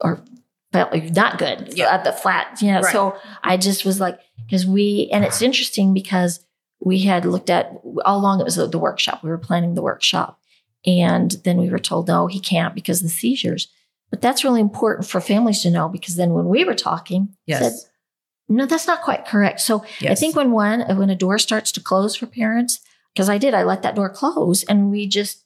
[0.00, 0.24] or
[0.72, 1.92] felt not good Yeah.
[1.94, 2.58] at the flat.
[2.62, 2.80] Yeah.
[2.80, 2.92] Right.
[2.92, 6.44] So I just was like, because we, and it's interesting because
[6.80, 7.72] we had looked at
[8.04, 9.22] all along it was the, the workshop.
[9.22, 10.38] We were planning the workshop.
[10.84, 13.68] And then we were told, no, he can't because of the seizures.
[14.10, 17.60] But that's really important for families to know because then when we were talking, Yes.
[17.82, 17.90] said,
[18.48, 19.60] no, that's not quite correct.
[19.60, 22.80] So I think when one, when a door starts to close for parents,
[23.14, 25.44] because I did, I let that door close and we just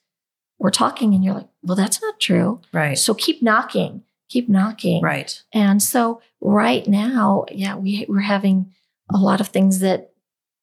[0.58, 2.60] were talking and you're like, well, that's not true.
[2.72, 2.96] right.
[2.98, 5.02] So keep knocking, keep knocking.
[5.02, 5.42] Right.
[5.52, 8.72] And so right now, yeah, we, we're having
[9.12, 10.12] a lot of things that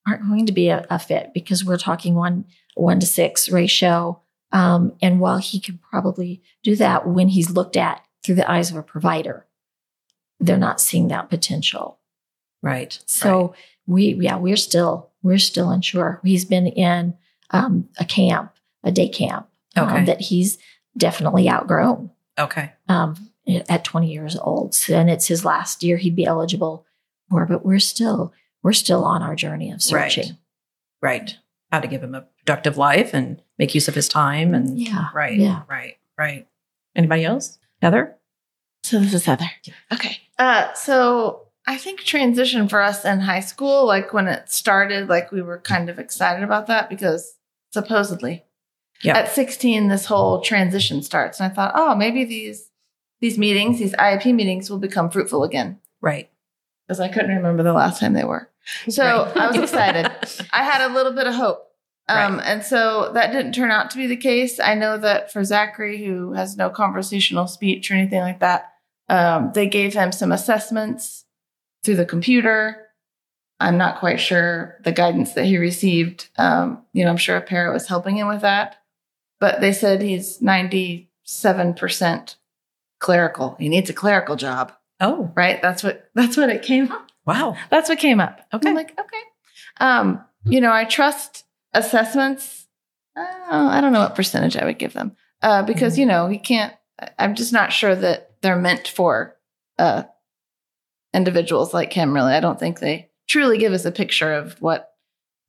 [0.07, 2.45] aren't going to be a, a fit because we're talking one
[2.75, 4.21] one to six ratio.
[4.51, 8.69] Um, and while he can probably do that when he's looked at through the eyes
[8.69, 9.45] of a provider,
[10.39, 11.99] they're not seeing that potential.
[12.61, 12.99] Right.
[13.05, 13.55] So
[13.87, 16.19] we, yeah, we're still we're still unsure.
[16.23, 17.15] He's been in
[17.51, 20.57] um, a camp, a day camp, um, that he's
[20.97, 22.73] definitely outgrown okay.
[22.87, 23.15] um,
[23.69, 24.75] at 20 years old.
[24.89, 26.85] And it's his last year he'd be eligible
[27.29, 30.11] for, but we're still, we're still on our journey of Right.
[30.11, 30.37] searching.
[31.01, 31.37] Right.
[31.71, 35.09] How to give him a productive life and make use of his time and Yeah.
[35.13, 35.37] right.
[35.37, 35.63] Yeah.
[35.67, 35.97] Right.
[36.17, 36.47] Right.
[36.95, 37.57] Anybody else?
[37.81, 38.15] Heather?
[38.83, 39.49] So this is Heather.
[39.91, 40.17] Okay.
[40.39, 45.31] Uh, so I think transition for us in high school, like when it started, like
[45.31, 47.37] we were kind of excited about that because
[47.71, 48.43] supposedly
[49.01, 49.17] Yeah.
[49.17, 51.39] at 16, this whole transition starts.
[51.39, 52.69] And I thought, oh, maybe these,
[53.23, 56.29] these meetings, these IEP meetings will become fruitful again Right.
[56.85, 58.49] because I couldn't remember the last time they were.
[58.89, 59.37] So Right.
[59.37, 60.11] I was excited.
[60.51, 61.65] I had a little bit of hope.
[62.09, 62.45] Um, Right.
[62.45, 64.59] And so that didn't turn out to be the case.
[64.59, 68.73] I know that for Zachary, who has no conversational speech or anything like that,
[69.07, 71.23] um, they gave him some assessments
[71.85, 72.87] through the computer.
[73.61, 76.27] I'm not quite sure the guidance that he received.
[76.37, 78.75] Um, you know, I'm sure a para was helping him with that,
[79.39, 82.35] but they said he's 97%
[83.03, 83.55] clerical.
[83.59, 85.61] He needs a clerical job, Oh, right?
[85.61, 87.11] That's what that's what it came up.
[87.25, 87.55] wow.
[87.69, 88.39] That's what came up.
[88.53, 88.69] Okay.
[88.69, 89.21] I'm like, okay.
[89.79, 92.67] Um, you know, I trust assessments.
[93.15, 96.39] Uh, I don't know what percentage I would give them uh, because you know you
[96.39, 96.73] can't.
[97.19, 99.35] I'm just not sure that they're meant for
[99.77, 100.03] uh,
[101.13, 102.13] individuals like him.
[102.13, 104.89] Really, I don't think they truly give us a picture of what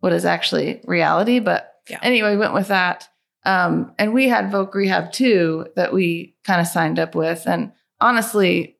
[0.01, 1.39] what is actually reality.
[1.39, 1.99] But Yeah.
[2.03, 3.09] anyway, went with that.
[3.45, 7.47] Um, and we had Voc Rehab too that we kind of signed up with.
[7.47, 8.79] And honestly,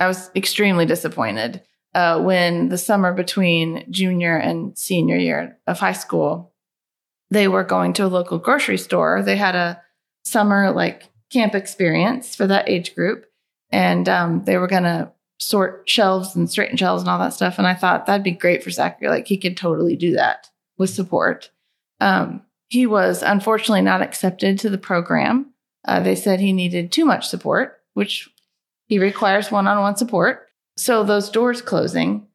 [0.00, 1.62] I was extremely disappointed
[1.94, 6.52] uh, when the summer between junior and senior year of high school,
[7.30, 9.22] they were going to a local grocery store.
[9.22, 9.80] They had a
[10.24, 13.26] summer like camp experience for that age group,
[13.70, 17.58] and um, they were going to sort shelves and straighten shelves and all that stuff.
[17.58, 19.08] And I thought that'd be great for Zachary.
[19.08, 21.50] Like he could totally do that with support.
[22.00, 25.52] Um, he was unfortunately not accepted to the program.
[25.86, 28.28] Uh, they said he needed too much support, which
[28.86, 30.48] he requires one-on-one support.
[30.76, 32.26] So those doors closing,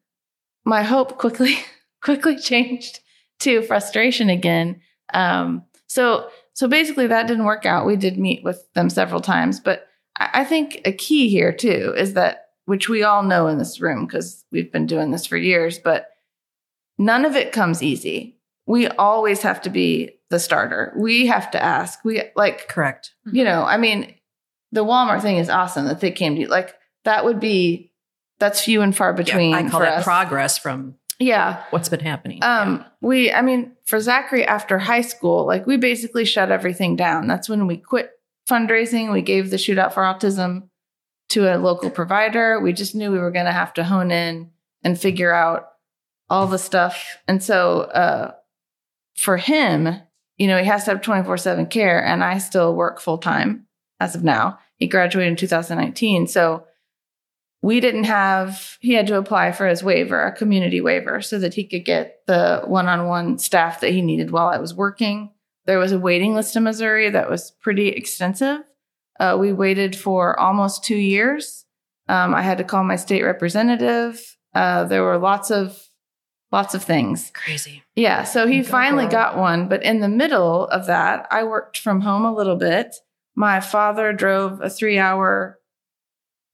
[0.64, 1.56] my hope quickly
[2.02, 3.00] quickly changed
[3.40, 4.80] to frustration again.
[5.12, 7.86] Um, so so basically that didn't work out.
[7.86, 11.94] We did meet with them several times, but I, I think a key here too
[11.96, 15.36] is that which we all know in this room because we've been doing this for
[15.36, 16.10] years, but
[16.98, 18.38] none of it comes easy.
[18.66, 20.92] We always have to be the starter.
[20.96, 22.00] We have to ask.
[22.04, 23.12] We like Correct.
[23.32, 24.12] you know, I mean,
[24.72, 26.48] the Walmart thing is awesome that they came to you.
[26.48, 27.92] Like that would be
[28.40, 29.50] that's few and far between.
[29.52, 30.04] Yeah, I call for that us.
[30.04, 31.62] progress from Yeah.
[31.70, 32.42] what's been happening.
[32.42, 37.28] Um, we I mean, for Zachary after high school, like we basically shut everything down.
[37.28, 38.10] That's when we quit
[38.50, 39.12] fundraising.
[39.12, 40.68] We gave the shootout for autism
[41.30, 42.60] to a local provider.
[42.60, 44.50] We just knew we were gonna have to hone in
[44.82, 45.68] and figure out
[46.28, 47.18] all the stuff.
[47.28, 48.32] And so uh
[49.16, 50.00] for him,
[50.36, 53.66] you know, he has to have 24 7 care, and I still work full time
[54.00, 54.58] as of now.
[54.76, 56.26] He graduated in 2019.
[56.26, 56.66] So
[57.62, 61.54] we didn't have, he had to apply for his waiver, a community waiver, so that
[61.54, 65.30] he could get the one on one staff that he needed while I was working.
[65.66, 68.60] There was a waiting list in Missouri that was pretty extensive.
[69.18, 71.64] Uh, we waited for almost two years.
[72.08, 74.36] Um, I had to call my state representative.
[74.54, 75.82] Uh, there were lots of
[76.54, 77.32] lots of things.
[77.34, 77.82] Crazy.
[77.96, 79.10] Yeah, so he Go finally girl.
[79.10, 82.94] got one, but in the middle of that, I worked from home a little bit.
[83.34, 85.58] My father drove a three hour,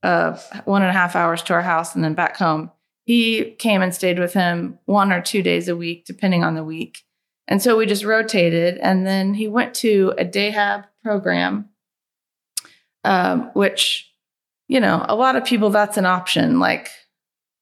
[0.03, 2.71] uh, one and a half hours to our house and then back home.
[3.05, 6.65] He came and stayed with him one or two days a week, depending on the
[6.65, 7.03] week.
[7.47, 8.79] And so we just rotated.
[8.79, 11.69] And then he went to a Dayhab program,
[13.05, 14.11] um, which,
[14.69, 16.59] you know, a lot of people, that's an option.
[16.59, 16.89] Like,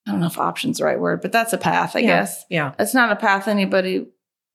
[0.09, 2.07] I don't know if option's the right word, but that's a path, I Yeah.
[2.07, 2.73] guess Yeah.
[2.79, 4.07] it's not a path anybody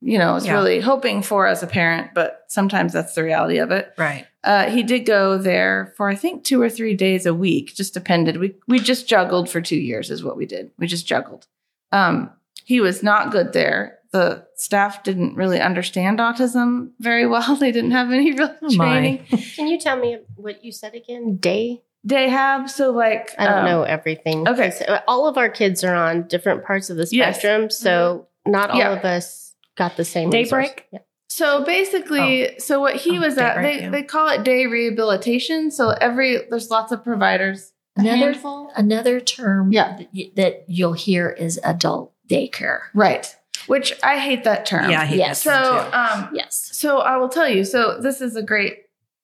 [0.05, 0.53] you know is Yeah.
[0.55, 4.25] really hoping for as a parent but sometimes that's the reality of it Right.
[4.43, 7.93] uh, he did go there for i think two or three days a week just
[7.93, 11.47] depended we, we just juggled for two years is what we did we just juggled
[11.93, 12.29] um,
[12.65, 17.91] he was not good there the staff didn't really understand autism very well they didn't
[17.91, 19.23] have any real Oh, training
[19.55, 21.37] Can you tell me what you said again?
[21.37, 21.81] Day?
[22.03, 24.47] They have so like I don't um, know everything.
[24.47, 27.39] Okay, uh, All of our kids are on different parts of the Yes.
[27.39, 28.93] spectrum, so not all Yeah.
[28.93, 30.85] of us got the same Daybreak?
[30.91, 30.99] Yeah.
[31.29, 33.89] So basically, so what he Oh, was at, daybreak, they, yeah.
[33.89, 35.71] they call it day rehabilitation.
[35.71, 37.71] So every there's lots of providers.
[37.95, 38.35] Another
[38.75, 39.97] another term Yeah.
[39.97, 42.79] that, y- that you'll hear is adult daycare.
[42.93, 43.35] right?
[43.67, 44.89] Which I hate that term.
[44.91, 45.43] Yeah, I hate Yes.
[45.43, 45.95] that So too.
[45.95, 46.69] um, Yes.
[46.73, 47.63] so I will tell you.
[47.63, 48.79] So this is a great.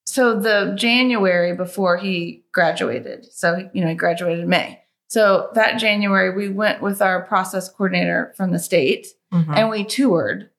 [0.09, 3.31] So the January before he graduated.
[3.31, 4.81] So you know he graduated in May.
[5.07, 9.07] So that January we went with our process coordinator from the state.
[9.31, 9.55] Mhm.
[9.55, 10.49] and we toured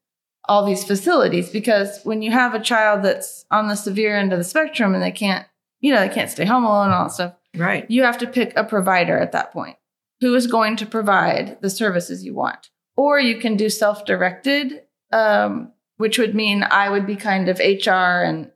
[0.49, 4.39] all these facilities because when you have a child that's on the severe end of
[4.39, 5.45] the spectrum and they can't,
[5.81, 7.91] you know, they can't stay home alone and all that stuff, right.
[7.91, 9.77] you have to pick a provider at that point
[10.21, 12.71] who is going to provide the services you want.
[12.97, 17.59] Or you can do self directed, um, which would mean I would be kind of
[17.59, 18.53] HR and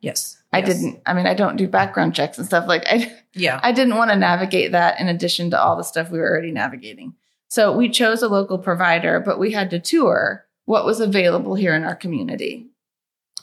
[0.00, 0.36] Yes.
[0.52, 0.66] I Yes.
[0.68, 3.60] didn't, I mean, I don't do background checks and stuff like I, Yeah.
[3.62, 6.50] I didn't want to navigate that in addition to all the stuff we were already
[6.52, 7.14] navigating.
[7.48, 11.74] So we chose a local provider, but we had to tour what was available here
[11.74, 12.68] in our community.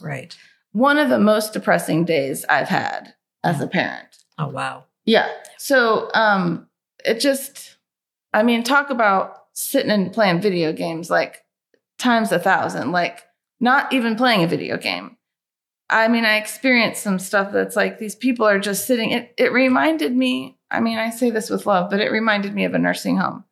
[0.00, 0.36] Right.
[0.72, 3.14] One of the most depressing days I've had
[3.44, 4.08] as a parent.
[4.38, 4.84] Oh wow.
[5.04, 5.28] Yeah.
[5.58, 6.68] So um
[7.04, 7.76] it just
[8.32, 11.44] I mean, talk about sitting and playing video games like
[11.98, 13.24] times a thousand, like
[13.60, 15.16] not even playing a video game.
[15.90, 19.10] I mean, I experienced some stuff that's like these people are just sitting.
[19.12, 22.64] It it reminded me, I mean, I say this with love, but it reminded me
[22.64, 23.44] of a nursing home.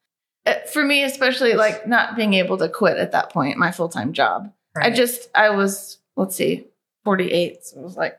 [0.47, 3.89] uh, for me, especially like not being able to quit at that point, my full
[3.89, 4.53] time job.
[4.77, 6.67] I just, I was, let's see,
[7.05, 7.65] 48.
[7.65, 8.19] So it was like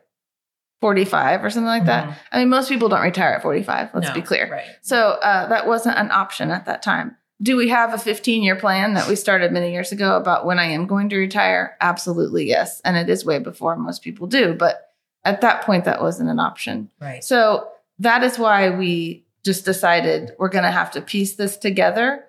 [0.80, 2.08] 45 or something like that.
[2.08, 2.16] Mhm.
[2.32, 4.48] I mean, most people don't retire at 45, let's No, be clear.
[4.50, 4.64] Right.
[4.82, 7.16] So uh, that wasn't an option at that time.
[7.40, 10.58] Do we have a 15 year plan that we started many years ago about when
[10.58, 11.76] I am going to retire?
[11.80, 12.80] Absolutely, yes.
[12.84, 14.54] And it is way before most people do.
[14.54, 14.92] But
[15.24, 16.90] at that point, that wasn't an option.
[17.00, 17.22] Right.
[17.22, 17.68] So
[18.00, 22.24] that is why we just decided we're going to have to piece this together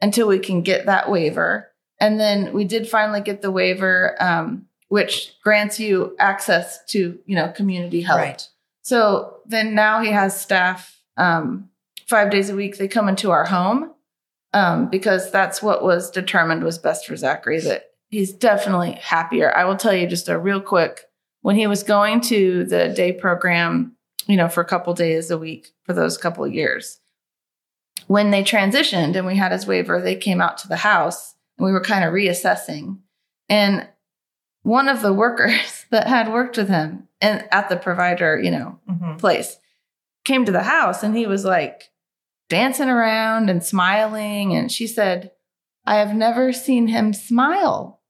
[0.00, 1.70] until we can get that waiver.
[2.00, 7.36] And then we did finally get the waiver, um, which grants you access to, you
[7.36, 8.20] know, community health.
[8.20, 8.48] Right.
[8.82, 11.70] So then now he has staff um,
[12.06, 12.76] five days a week.
[12.76, 13.92] They come into our home
[14.52, 17.60] um, because that's what was determined was best for Zachary.
[17.60, 19.54] That he's definitely happier.
[19.56, 21.02] I will tell you just a real quick
[21.40, 25.38] when he was going to the day program, you know, for a couple days a
[25.38, 27.00] week for those couple of years.
[28.06, 31.64] When they transitioned and we had his waiver, they came out to the house and
[31.64, 32.98] we were kind of reassessing.
[33.48, 33.88] And
[34.62, 38.78] one of the workers that had worked with him and at the provider, you know,
[38.88, 39.18] Mhm.
[39.18, 39.58] place
[40.24, 41.90] came to the house and he was like
[42.52, 44.54] dancing around and smiling.
[44.54, 45.32] And she said,
[45.86, 48.00] I have never seen him smile.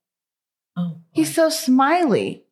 [0.77, 2.45] Oh, He's so smiley.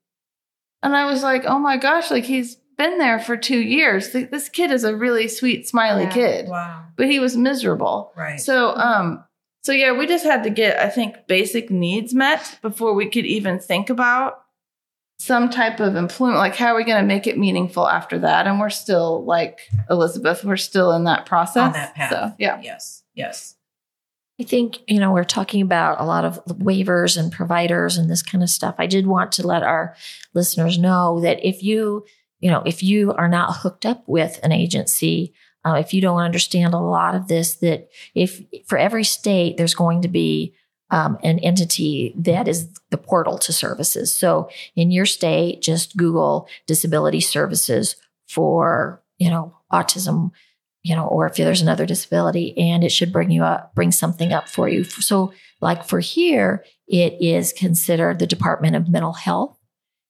[0.83, 4.12] And I was like, oh my gosh, like he's been there for two years.
[4.12, 6.11] This kid is a really sweet, smiley Yeah.
[6.12, 6.85] kid, wow.
[6.96, 8.12] but he was miserable.
[8.16, 8.40] Right.
[8.40, 9.24] So, um,
[9.62, 13.26] so yeah, we just had to get, I think, basic needs met before we could
[13.26, 14.42] even think about
[15.20, 16.38] some type of employment.
[16.38, 18.46] Like, how are we going to make it meaningful after that?
[18.46, 21.62] And we're still, like Elizabeth, we're still in that process.
[21.62, 22.11] on that path.
[22.11, 22.59] So, yeah.
[22.62, 23.02] Yes.
[23.14, 23.54] Yes.
[24.40, 28.22] I think, you know, we're talking about a lot of waivers and providers and this
[28.22, 28.74] kind of stuff.
[28.78, 29.94] I did want to let our
[30.33, 32.06] listeners know that if you,
[32.38, 35.35] you know, if you are not hooked up with an agency,
[35.66, 39.74] uh, if you don't understand a lot of this, that if for every state, there's
[39.74, 40.54] going to be
[40.90, 44.12] um, an entity that is the portal to services.
[44.12, 47.96] So in your state, just Google disability services
[48.29, 50.31] for, you know, autism,
[50.83, 54.33] you know, or if there's another disability and it should bring you up, bring something
[54.33, 54.85] up for you.
[54.85, 59.57] So like for here, it is considered the Department of Mental Health.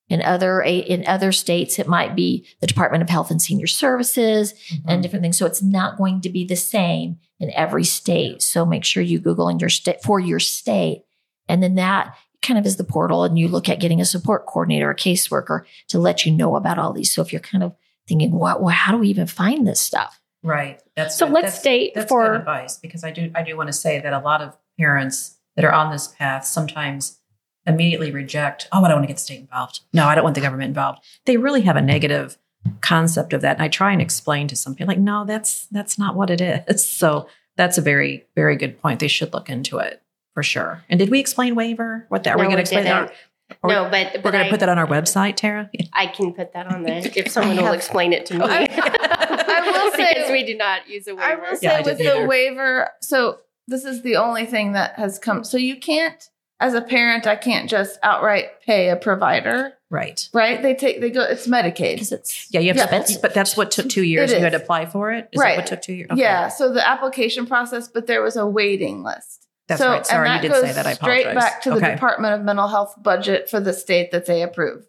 [0.08, 4.54] In other, in other states, it might be the Department of Health and Senior Services
[4.54, 4.88] Mm-hmm.
[4.88, 5.38] and different things.
[5.38, 8.42] So it's not going to be the same in every state.
[8.42, 11.04] So make sure you Google in your state for your state.
[11.48, 14.46] And then that kind of is the portal and you look at getting a support
[14.46, 17.12] coordinator, a caseworker to let you know about all these.
[17.12, 17.74] So if you're kind of
[18.06, 20.20] thinking, what, well, how do we even find this stuff?
[20.42, 20.80] Right.
[20.96, 21.34] That's So good.
[21.34, 24.12] let's That's- state that's for- advice because I do I do want to say that
[24.12, 27.18] a lot of parents that are on this path sometimes
[27.66, 29.80] immediately reject, oh, I don't want to get the state involved.
[29.92, 31.00] No, I don't want the government involved.
[31.26, 32.38] They really have a negative
[32.80, 33.56] concept of that.
[33.56, 36.40] And I try and explain to some people like, no, that's that's not what it
[36.40, 36.84] is.
[37.00, 39.00] So that's a very, very good point.
[39.00, 40.02] They should look into it
[40.34, 40.84] for sure.
[40.88, 42.06] And did we explain waiver?
[42.08, 43.08] What that are we No, going to we explain that?
[43.08, 43.16] didn't.
[43.62, 45.68] Or- no, but, We're going to put that on our website, Tara.
[45.92, 48.44] I can put that on there if someone I will explain it to me.
[48.44, 51.40] I will say- because we do not use a I waiver.
[51.50, 54.94] will say Yeah, I with didn't the waiver, so this is the only thing that
[54.98, 55.42] has come.
[55.44, 56.28] So you can't,
[56.60, 60.28] as a parent, I can't just outright pay a provider, Right.
[60.32, 60.62] right?
[60.62, 61.94] They take, they go, it's Medicaid.
[61.94, 63.02] Because it's Yeah, you have Yeah.
[63.02, 64.32] to, but that's what took two years.
[64.32, 65.28] You had to apply for it.
[65.32, 65.56] Is Right.
[65.56, 66.08] that what took two years?
[66.12, 66.20] Okay.
[66.20, 66.48] Yeah.
[66.48, 69.48] So the application process, but there was a waiting list.
[69.66, 70.06] That's so, right.
[70.06, 70.86] Sorry, and you that did say that.
[70.86, 70.96] I apologize.
[71.22, 71.50] straight apologize.
[71.52, 71.90] back to the Okay.
[71.94, 74.84] Department of Mental Health budget for the state that they approve.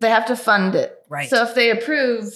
[0.00, 0.96] They have to fund it.
[1.08, 1.28] Right.
[1.30, 2.32] So if they approve,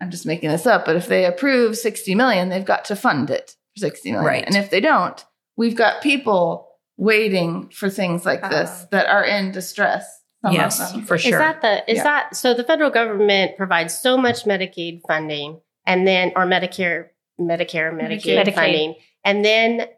[0.00, 3.30] I'm just making this up, but if they approve 60 million, they've got to fund
[3.30, 4.26] it for 60 million.
[4.26, 4.44] Right.
[4.44, 5.24] And if they don't,
[5.56, 8.86] we've got people waiting for things like this Ah.
[8.90, 10.22] that are in distress.
[10.46, 11.02] Some yes, them.
[11.02, 11.32] for sure.
[11.32, 12.02] Is that the is Yeah.
[12.04, 17.08] that so the federal government provides so much Medicaid funding and then or Medicare
[17.40, 18.54] Medicare Medicaid, Medicaid.
[18.54, 19.88] funding and then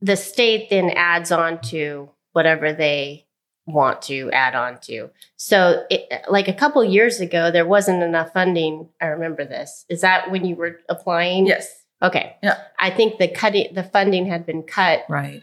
[0.00, 3.26] the state then adds on to whatever they
[3.66, 5.08] want to add on to.
[5.36, 8.88] So it, like a couple years ago there wasn't enough funding.
[9.00, 9.84] I remember this.
[9.88, 11.46] Is that when you were applying?
[11.46, 11.72] Yes.
[12.02, 12.36] Okay.
[12.42, 12.58] Yeah.
[12.80, 15.04] I think the cutting the funding had been cut.
[15.08, 15.42] right.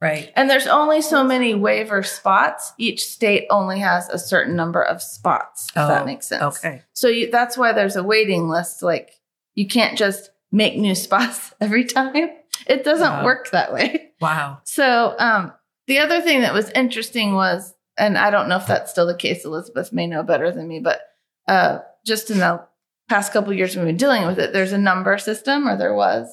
[0.00, 0.32] Right.
[0.36, 2.72] And there's only so many waiver spots.
[2.78, 6.58] Each state only has a certain number of spots, if Oh, that makes sense.
[6.58, 6.82] Okay.
[6.92, 8.82] So you, that's why there's a waiting list.
[8.82, 9.10] Like
[9.54, 12.30] you can't just make new spots every time.
[12.66, 13.24] It doesn't Wow.
[13.24, 14.12] work that way.
[14.20, 14.58] Wow.
[14.64, 15.52] So um,
[15.86, 19.16] the other thing that was interesting was, and I don't know if that's still the
[19.16, 19.44] case.
[19.44, 21.00] Elizabeth may know better than me, but
[21.48, 22.64] uh, just in the
[23.08, 25.94] past couple of years we've been dealing with it, there's a number system, or there
[25.94, 26.28] was,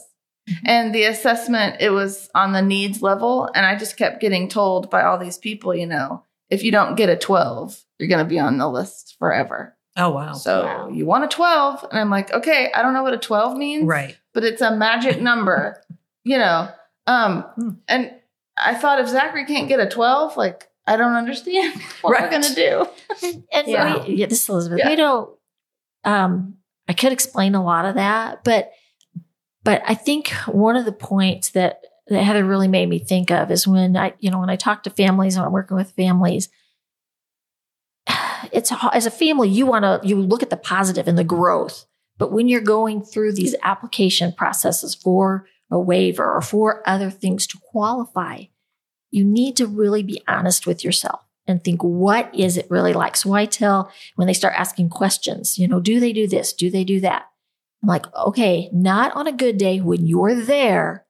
[0.65, 4.89] and the assessment it was on the needs level, and I just kept getting told
[4.89, 8.29] by all these people, you know, if you don't get a 12, you're going to
[8.29, 9.75] be on the list forever.
[9.97, 10.33] Oh wow.
[10.33, 10.89] So Wow.
[10.89, 13.85] you want a 12, and I'm like, okay, I don't know what a 12 means,
[13.85, 14.17] right.
[14.33, 15.81] but it's a magic number,
[16.23, 16.69] you know.
[17.07, 17.69] Um, Hmm.
[17.87, 18.11] and
[18.57, 22.23] I thought if Zachary can't get a 12, like, I don't understand what Right.
[22.23, 22.85] we're going to do.
[23.23, 24.05] And, and Yeah.
[24.05, 24.79] we, yeah, this is Elizabeth.
[24.79, 24.89] Yeah.
[24.89, 25.29] We don't.
[26.03, 28.71] Um, I could explain a lot of that, but
[29.65, 33.49] but I think one of the points that that Heather really made me think of
[33.49, 36.49] is when I, you know, when I talk to families, and I'm working with families,
[38.51, 41.85] it's as a family you want to you look at the positive and the growth,
[42.17, 47.47] but when you're going through these application processes for a waiver or for other things
[47.47, 48.43] to qualify,
[49.09, 53.15] you need to really be honest with yourself and think, what is it really like?
[53.15, 56.53] So I tell when they start asking questions, you know, do they do this?
[56.53, 57.25] Do they do that?
[57.85, 61.05] I'm like, okay, not on a good day when you're there.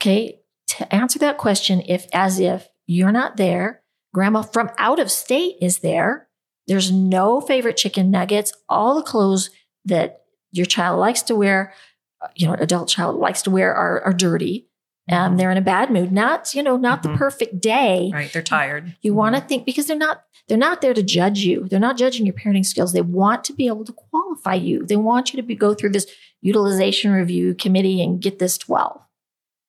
[0.00, 0.40] Okay.
[0.68, 5.54] To answer that question, if as if you're not there, grandma from out of state
[5.62, 6.28] is there.
[6.66, 8.52] There's no favorite chicken nuggets.
[8.68, 9.50] All the clothes
[9.84, 11.74] that your child likes to wear,
[12.20, 14.66] uh, you know, adult child likes to wear are, are dirty.
[15.10, 16.12] Um, they're in a bad mood.
[16.12, 17.16] Not, you know, not the Mhm.
[17.16, 18.10] perfect day.
[18.12, 18.32] Right.
[18.32, 18.94] They're tired.
[19.02, 21.68] You want to think because they're not they're not there to judge you.
[21.68, 22.92] They're not judging your parenting skills.
[22.92, 24.84] They want to be able to qualify you.
[24.84, 26.08] They want you to be, go through this
[26.42, 29.00] utilization review committee and get this 12.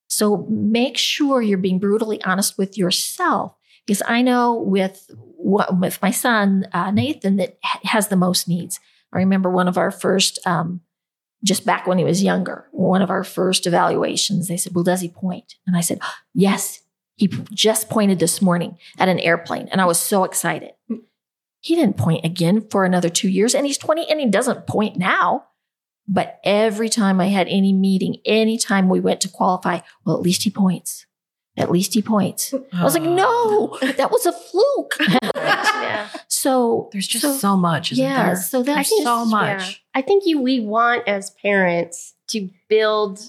[0.09, 3.53] So make sure you're being brutally honest with yourself
[3.85, 8.79] because I know with what with my son uh, Nathan that has the most needs.
[9.13, 10.81] I remember one of our first um,
[11.43, 15.01] just back when he was younger, one of our first evaluations, they said, Well, does
[15.01, 15.55] he point?
[15.65, 15.99] And I said,
[16.33, 16.81] Yes,
[17.15, 19.67] he just pointed this morning at an airplane.
[19.71, 20.71] And I was so excited.
[20.87, 20.97] Hmm.
[21.59, 24.97] He didn't point again for another two years, and he's 20 and he doesn't point
[24.97, 25.45] now.
[26.07, 30.43] But every time I had any meeting, anytime we went to qualify, well, at least
[30.43, 31.05] he points.
[31.57, 32.53] At least he points.
[32.73, 33.91] I was like, no, ah.
[33.97, 34.95] that was a fluke.
[35.35, 36.09] yeah.
[36.27, 38.35] so There's just so- so much, isn't yeah, there?
[38.37, 39.69] so that's think so just- much.
[39.69, 39.75] Yeah.
[39.93, 43.19] I think you we want as parents to build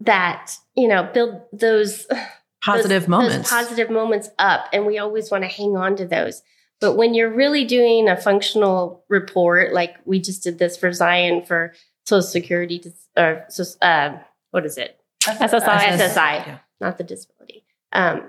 [0.00, 2.06] that, you know, build those
[2.62, 3.36] Positive those- moments.
[3.36, 4.66] Those positive moments up.
[4.72, 6.42] And we always want to hang on to those.
[6.80, 11.42] But when you're really doing a functional report, like we just did this for Zion
[11.46, 11.72] for
[12.04, 13.46] Social Security, dis- or
[13.80, 14.18] uh,
[14.50, 15.00] what is it?
[15.24, 15.50] SSI.
[15.50, 16.16] SSI.
[16.46, 16.58] Yeah.
[16.80, 17.64] not the disability.
[17.92, 18.24] Um,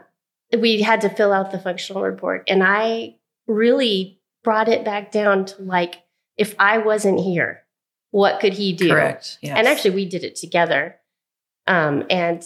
[0.57, 3.15] we had to fill out the functional report, and I
[3.47, 6.03] really brought it back down to like,
[6.37, 7.63] if I wasn't here,
[8.11, 8.89] what could he do?
[8.89, 9.37] Correct.
[9.41, 9.57] Yes.
[9.57, 10.95] And actually, we did it together.
[11.65, 12.43] Um, and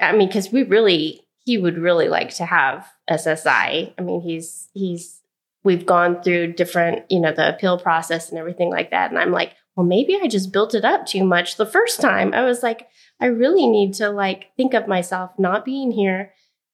[0.00, 3.92] I mean, because we really, he would really like to have SSI.
[3.96, 5.20] I mean, he's he's
[5.64, 9.10] we've gone through different, you know, the appeal process and everything like that.
[9.10, 12.34] And I'm like, well, maybe I just built it up too much the first time.
[12.34, 12.88] I was like,
[13.20, 16.32] I really need to like think of myself not being here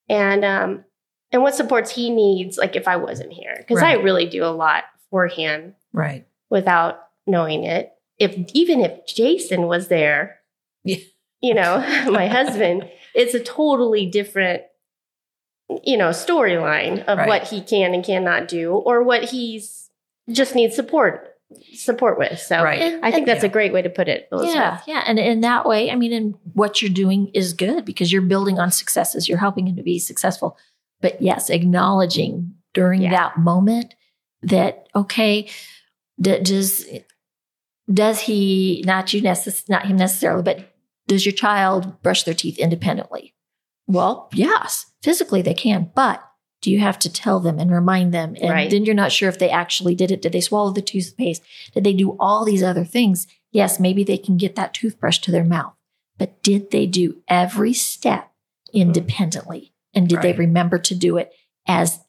[0.09, 0.85] and um
[1.31, 3.55] and what supports he needs, like if I wasn't here.
[3.59, 6.27] Because I really do a lot for him right.
[6.51, 7.93] without knowing it.
[8.19, 10.41] If even if Jason was there,
[10.85, 10.97] Yeah.
[11.41, 11.79] you know,
[12.11, 14.63] my husband, it's a totally different,
[15.85, 17.29] you know, storyline of Right.
[17.29, 19.91] what he can and cannot do, or what he's
[20.31, 21.35] just needs support
[21.73, 22.39] support with.
[22.39, 22.79] So Right.
[22.81, 24.29] And- I think that's a great way to put it.
[24.31, 24.55] Elizabeth.
[24.55, 25.05] Yeah, yeah.
[25.07, 28.59] And in that way, I mean, and what you're doing is good because you're building
[28.59, 29.29] on successes.
[29.31, 30.59] You're helping him to be successful.
[31.01, 33.11] But yes, acknowledging during Yeah.
[33.13, 33.95] that moment
[34.43, 35.49] that, okay,
[36.21, 36.87] d- does
[37.93, 40.75] does he not you necess- not him necessarily, but
[41.07, 43.35] does your child brush their teeth independently?
[43.87, 46.23] Well, yes, physically they can, but
[46.61, 48.37] do you have to tell them and remind them?
[48.41, 48.71] And Right.
[48.71, 50.21] then you're not sure if they actually did it.
[50.21, 51.43] Did they swallow the toothpaste?
[51.73, 53.27] Did they do all these other things?
[53.53, 55.75] Yes, maybe they can get that toothbrush to their mouth,
[56.19, 58.31] but did they do every step
[58.71, 58.79] hmm.
[58.79, 59.73] independently?
[59.95, 61.33] And did they remember to do it
[61.67, 62.01] as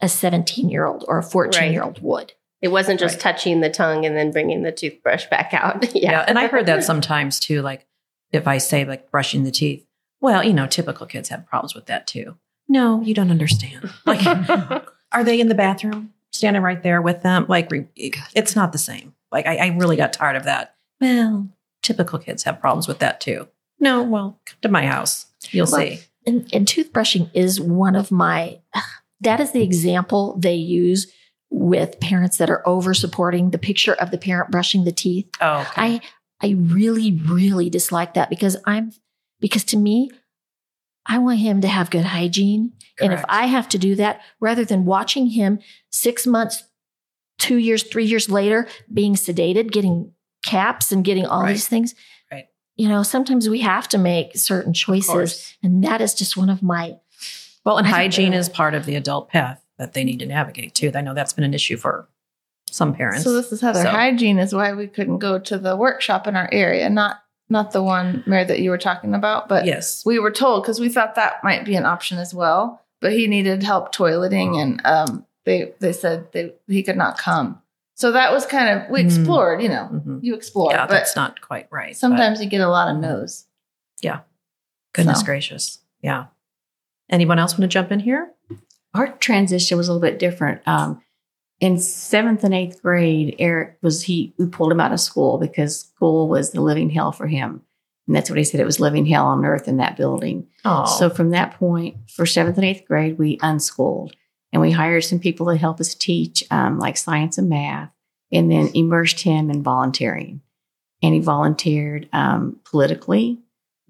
[0.00, 2.34] a 17 year old or a 14 year old would?
[2.60, 3.20] It wasn't just Right.
[3.34, 5.82] touching the tongue and then bringing the toothbrush back out.
[5.94, 6.10] yeah.
[6.12, 6.24] Yeah.
[6.26, 7.62] And I heard that sometimes too.
[7.62, 7.86] Like
[8.32, 9.86] if I say like brushing the teeth,
[10.20, 12.36] well, you know, typical kids have problems with that too.
[12.68, 13.90] No, you don't understand.
[14.06, 14.26] Like,
[15.12, 17.46] are they in the bathroom standing right there with them?
[17.48, 19.14] Like, it's not the same.
[19.32, 20.74] Like, I, I really got tired of that.
[21.00, 21.48] Well,
[21.82, 23.48] typical kids have problems with that too.
[23.80, 25.26] No, well, come to my house.
[25.50, 26.00] You'll Well, see.
[26.26, 28.58] And, and toothbrushing is one of my,
[29.20, 31.10] that is the example they use
[31.50, 35.28] with parents that are over supporting the picture of the parent brushing the teeth.
[35.40, 35.72] Oh, okay.
[35.76, 36.00] I
[36.40, 38.92] I really really dislike that because I'm
[39.40, 40.10] because to me
[41.06, 44.64] I want him to have good hygiene and if I have to do that rather
[44.64, 45.58] than watching him
[45.90, 46.64] 6 months
[47.38, 50.12] 2 years 3 years later being sedated getting
[50.44, 51.52] caps and getting all Right.
[51.52, 51.94] these things
[52.30, 52.46] Right.
[52.76, 56.62] you know sometimes we have to make certain choices and that is just one of
[56.62, 56.96] my
[57.64, 60.90] Well, and hygiene is part of the adult path that they need to navigate too.
[60.94, 62.08] I know that's been an issue for
[62.70, 63.24] some parents.
[63.24, 63.82] So this is Heather.
[63.82, 66.88] So- Hygiene is why we couldn't go to the workshop in our area.
[66.90, 70.04] Not not the one Mary that you were talking about, but yes.
[70.04, 72.82] we were told because we thought that might be an option as well.
[73.00, 77.62] But he needed help toileting, and um, they they said they, he could not come.
[77.94, 79.06] So that was kind of we Hmm.
[79.06, 79.62] explored.
[79.62, 80.18] You know, Mhm.
[80.22, 81.96] you explore, Yeah, that's not quite right.
[81.96, 83.46] sometimes you get a lot of no's.
[84.02, 84.20] Yeah.
[84.92, 85.24] Goodness so.
[85.24, 85.78] gracious.
[86.02, 86.26] Yeah.
[87.08, 88.30] Anyone else want to jump in here?
[88.98, 90.60] Our transition was a little bit different.
[90.66, 91.00] Um,
[91.60, 94.34] in seventh and eighth grade, Eric was he.
[94.38, 97.62] We pulled him out of school because school was the living hell for him,
[98.06, 98.60] and that's what he said.
[98.60, 100.46] It was living hell on earth in that building.
[100.64, 104.14] Oh, So from that point, for seventh and eighth grade, we unschooled
[104.52, 107.90] and we hired some people to help us teach, um, like science and math,
[108.32, 110.40] and then immersed him in volunteering.
[111.02, 113.38] And he volunteered um, politically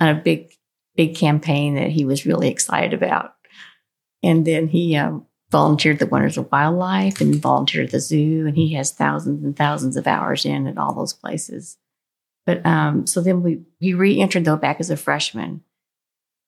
[0.01, 0.53] on a big,
[0.97, 3.35] big campaign that he was really excited about.
[4.23, 8.47] And then he um, volunteered at the Wonders of Wildlife and volunteered at the zoo,
[8.47, 11.77] and he has thousands and thousands of hours in at all those places.
[12.47, 15.62] But um, so then we he re-entered though back as a freshman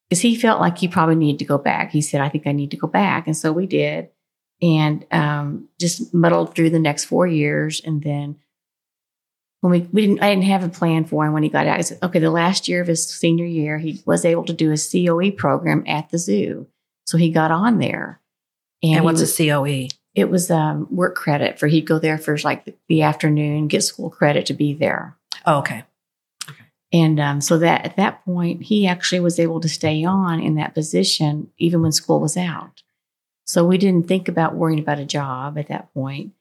[0.09, 1.93] because he felt like he probably needed to go back.
[1.93, 3.27] He said, I think I need to go back.
[3.27, 4.09] And so we did
[4.63, 7.81] and um, just muddled through the next four years.
[7.85, 8.37] And then
[9.61, 11.79] when we, we didn't, I didn't have a plan for him when he got out.
[11.79, 14.73] I said, okay, the last year of his senior year, he was able to do
[14.73, 16.67] a COE program at the zoo.
[17.11, 18.21] So he got on there.
[18.85, 19.89] and he what's was- a COE?
[20.15, 24.11] it was um, work credit for he'd go there for like the, afternoon, get school
[24.11, 25.17] credit to be there.
[25.45, 25.83] Oh, okay.
[26.93, 30.55] And um, so that at that point, he actually was able to stay on in
[30.55, 32.83] that position even when school was out.
[33.45, 36.33] So we didn't think about worrying about a job at that point.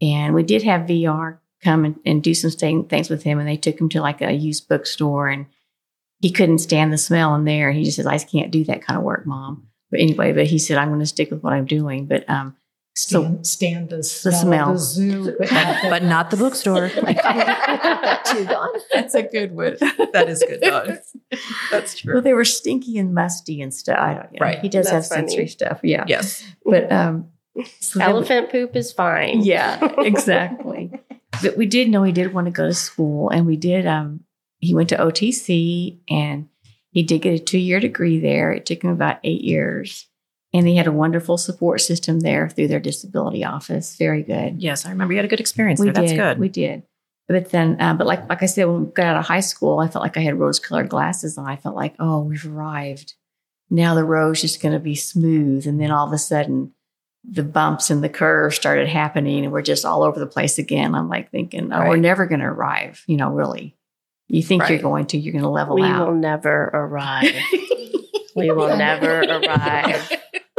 [0.00, 3.38] And we did have VR come and, and do some thing, things with him.
[3.38, 5.46] And they took him to like a used bookstore and
[6.20, 7.68] he couldn't stand the smell in there.
[7.68, 9.67] And He just says, I just can't do that kind of work, mom.
[9.90, 12.06] But anyway, but he said, I'm going to stick with what I'm doing.
[12.06, 12.56] But um,
[12.94, 14.72] so Stand, stand the smell, smell.
[14.72, 16.88] the zoo, but not the, But not the bookstore.
[16.88, 18.68] too, Dawn.
[18.92, 19.76] That's a good one.
[20.12, 20.98] that is good, Dawn.
[21.70, 22.14] That's true.
[22.14, 23.98] well, they were stinky and musty and stuff.
[23.98, 24.38] I don't know.
[24.40, 24.58] Right.
[24.58, 25.28] He does have funny.
[25.28, 25.80] sensory stuff.
[25.82, 26.04] Yeah.
[26.08, 26.44] Yes.
[26.64, 27.28] But um,
[27.80, 29.42] so then- Elephant poop is fine.
[29.42, 30.90] Yeah, exactly.
[31.42, 33.86] but we did know he did want to go to school, and we did.
[33.86, 34.20] Um,
[34.58, 36.48] he went to OTC, and
[36.98, 38.50] he did get a two-year degree there.
[38.50, 40.08] It took him about eight years,
[40.52, 43.94] and he had a wonderful support system there through their disability office.
[43.94, 44.60] Very good.
[44.60, 45.92] Yes, I remember you had a good experience we there.
[45.92, 46.16] That's did.
[46.16, 46.38] good.
[46.40, 46.82] We did.
[47.28, 49.78] But then, uh, but like like I said, when we got out of high school,
[49.78, 51.46] I felt like I had rose-colored glasses on.
[51.46, 53.14] I felt like, oh, we've arrived.
[53.70, 56.72] Now the road's just going to be smooth, and then all of a sudden,
[57.22, 60.96] the bumps and the curves started happening, and we're just all over the place again.
[60.96, 63.04] I'm like thinking, oh, we're never going to arrive.
[63.06, 63.76] You know, really.
[64.28, 65.18] You think you're going to?
[65.18, 66.06] You're going to level We out.
[66.08, 67.34] We will never arrive.
[68.36, 70.12] we will never arrive.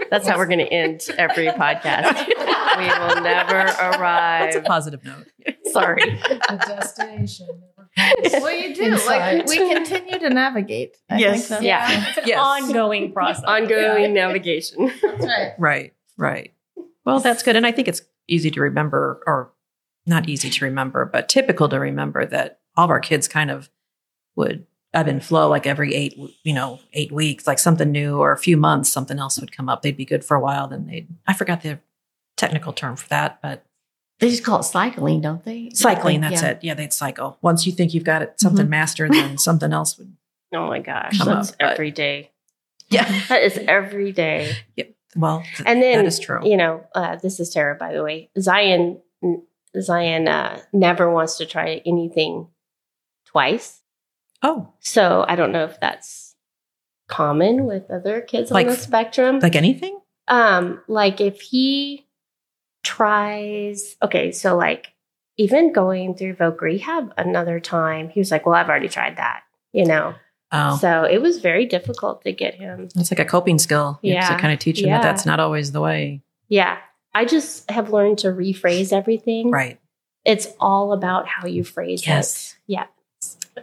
[0.09, 2.27] That's how we're going to end every podcast.
[2.27, 4.53] We will never arrive.
[4.53, 5.27] That's a positive note.
[5.71, 6.01] Sorry.
[6.03, 7.47] the destination.
[7.95, 8.43] never comes.
[8.43, 8.83] well, you do.
[8.85, 9.37] Inside.
[9.37, 10.97] Like we continue to navigate.
[11.09, 11.47] I Yes.
[11.49, 12.07] think Yeah.
[12.09, 12.39] It's an Yes.
[12.41, 13.43] ongoing process.
[13.43, 14.91] Ongoing navigation.
[15.01, 15.53] That's right.
[15.59, 16.53] Right, right.
[17.05, 17.55] Well, that's good.
[17.55, 19.51] And I think it's easy to remember, or
[20.05, 23.69] not easy to remember, but typical to remember that all of our kids kind of
[24.37, 28.31] would ebb and flow like every eight, you know, eight weeks, like something new or
[28.31, 29.81] a few months, something else would come up.
[29.81, 30.67] They'd be good for a while.
[30.67, 31.79] Then they'd, I forgot the
[32.37, 33.65] technical term for that, but
[34.19, 35.69] They just call it cycling, don't they?
[35.73, 36.49] cycling, that's Yeah.
[36.51, 36.59] it.
[36.63, 37.37] Yeah, they'd cycle.
[37.41, 40.13] Once you think you've got it, something mastered, then something else would.
[40.55, 41.17] Oh my gosh.
[41.17, 42.31] Come That's up, but- every day.
[42.89, 43.05] Yeah.
[43.29, 44.55] That is every day.
[45.15, 46.39] Well, th- And then, that is true.
[46.47, 48.29] you know, uh, this is Tara, by the way.
[48.39, 49.01] Zion,
[49.79, 52.47] Zion uh, never wants to try anything
[53.31, 53.81] twice.
[54.41, 56.35] oh, So I don't know if that's
[57.07, 59.39] common with other kids Like- on the spectrum.
[59.39, 59.99] like anything?
[60.27, 62.05] um, like if he
[62.83, 64.93] tries, okay, so like
[65.37, 69.41] even going through Voc Rehab another time, he was like, "Well, I've already tried that,"
[69.73, 70.15] you know.
[70.51, 72.89] Oh, So it was very difficult to get him.
[72.95, 73.99] it's like a coping skill.
[74.01, 74.27] You Yeah.
[74.29, 74.97] to kind of teach them Yeah.
[75.01, 76.21] that that's not always the way.
[76.47, 76.77] Yeah,
[77.13, 79.51] I just have learned to rephrase everything.
[79.51, 79.79] Right.
[80.25, 82.53] It's all about how you phrase Yes.
[82.67, 82.73] it.
[82.73, 82.85] Yeah.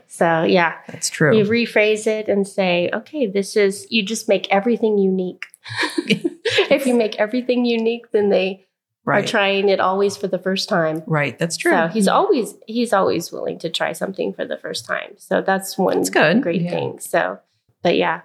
[0.07, 1.37] So yeah, That's true.
[1.37, 5.47] you rephrase it and say, okay, this is, you just make everything unique.
[6.07, 8.65] if you make everything unique, then they
[9.05, 9.25] right.
[9.25, 11.03] are trying it always for the first time.
[11.07, 11.39] right.
[11.39, 11.73] That's true.
[11.73, 15.15] So he's always, he's always willing to try something for the first time.
[15.17, 16.43] So that's one That's good.
[16.43, 16.71] great Yeah.
[16.71, 16.99] thing.
[17.01, 17.39] So,
[17.83, 18.23] but yeah,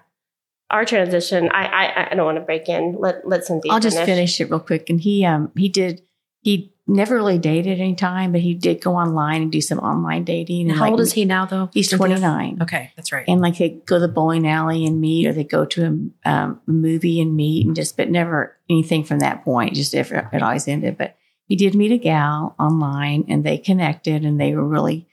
[0.70, 2.96] our transition, I, I, I don't want to break in.
[2.98, 4.88] Let, let Cynthia I'll just finish it real quick.
[4.88, 6.02] And he um he did
[6.42, 10.24] he never really dated any time, but he did go online and do some online
[10.24, 10.70] dating.
[10.70, 11.70] And How old is he now, though?
[11.72, 12.58] He's twenty nine.
[12.60, 13.24] Okay, that's right.
[13.28, 16.30] And like they go to the bowling alley and meet, or they go to a
[16.30, 19.74] um, movie and meet, and just but never anything from that point.
[19.74, 20.98] Just if it always ended.
[20.98, 21.16] But
[21.46, 25.06] he did meet a gal online, and they connected, and they were really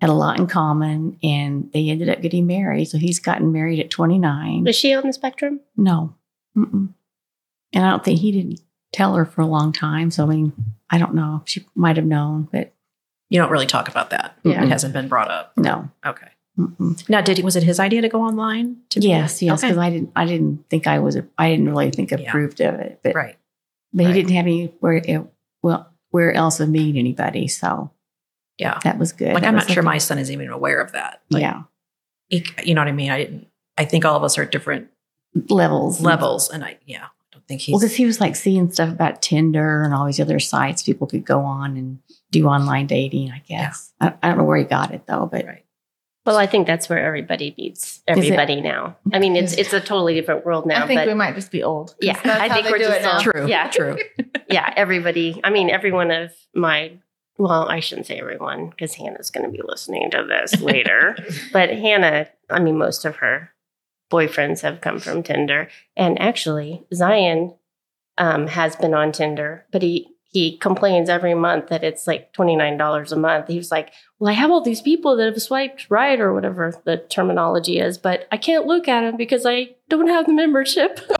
[0.00, 2.84] had a lot in common, and they ended up getting married.
[2.86, 4.66] So he's gotten married at 29.
[4.66, 5.60] Is she on the spectrum?
[5.76, 6.14] No.
[6.56, 6.94] Mm-mm.
[7.72, 8.60] And I don't think he didn't
[8.92, 10.10] tell her for a long time.
[10.10, 10.52] So, I mean,
[10.90, 11.42] I don't know.
[11.44, 12.72] She might have known, but
[13.28, 14.38] You don't really talk about that.
[14.42, 14.62] Yeah.
[14.62, 15.52] It hasn't been brought up.
[15.56, 15.90] no.
[16.04, 16.28] Okay.
[16.58, 17.08] Mm-mm.
[17.08, 18.78] Now, did he, was it his idea to go online?
[18.90, 19.68] To Yes, yes, Okay.
[19.68, 22.18] because I didn't, I didn't think I was, I didn't really think Yeah.
[22.18, 23.36] approved of it, but, Right.
[23.92, 24.14] but he right.
[24.14, 25.20] didn't have anywhere, it,
[25.62, 27.46] well, where else to meet anybody.
[27.46, 27.92] So
[28.56, 28.80] Yeah.
[28.82, 29.34] that was good.
[29.34, 31.20] Like, That I'm not sure my son is even aware of that.
[31.30, 31.62] Like, yeah,
[32.28, 33.10] he- you know what I mean?
[33.12, 34.88] I didn't, I think all of us are at different
[35.48, 36.50] levels, levels.
[36.50, 37.06] And I, yeah,
[37.48, 40.38] think he's, Well, because he was like seeing stuff about Tinder and all these other
[40.38, 41.98] sites people could go on and
[42.30, 43.30] do online dating.
[43.32, 45.64] I guess I, I don't know where he got it though, but right.
[46.26, 48.98] Well, I think that's where everybody meets everybody now.
[49.14, 50.84] I mean, it's it's a totally different world now.
[50.84, 51.94] I think but we might just be old.
[52.02, 53.18] Yeah, that's I how think they we're do just it now.
[53.20, 53.46] True.
[53.48, 53.70] Yeah.
[53.70, 53.96] True.
[54.50, 55.40] yeah, everybody.
[55.42, 56.92] I mean, every one of my.
[57.38, 61.16] Well, I shouldn't say everyone because Hannah's going to be listening to this later.
[61.52, 63.54] but Hannah, I mean, most of her
[64.10, 67.54] boyfriends have come from Tinder, and actually, Zion
[68.16, 72.56] um, has been on Tinder, but he he complains every month that it's like twenty
[72.56, 73.48] nine dollars a month.
[73.48, 76.74] He was like, "Well, I have all these people that have swiped right or whatever
[76.84, 81.00] the terminology is, but I can't look at them because I don't have the membership."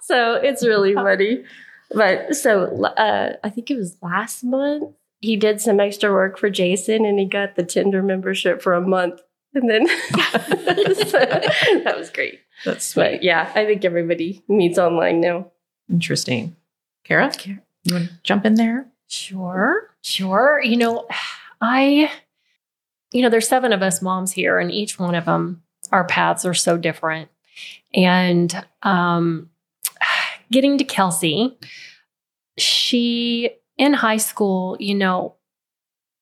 [0.00, 1.44] so it's really funny.
[1.90, 6.50] But so uh, I think it was last month he did some extra work for
[6.50, 9.22] Jason and he got the Tinder membership for a month.
[9.54, 9.94] And then so
[11.84, 12.40] that was great.
[12.64, 13.02] That's sweet.
[13.02, 15.50] But yeah, I think everybody meets online now.
[15.90, 16.56] Interesting.
[17.04, 17.58] Kara, you
[17.94, 18.86] want to jump in there?
[19.08, 20.60] Sure, sure.
[20.62, 21.06] You know,
[21.60, 22.10] I,
[23.12, 26.46] you know, there's seven of us moms here, and each one of them, our paths
[26.46, 27.28] are so different.
[27.92, 29.50] And um,
[30.50, 31.58] getting to Kelsey,
[32.56, 35.36] she in high school, you know,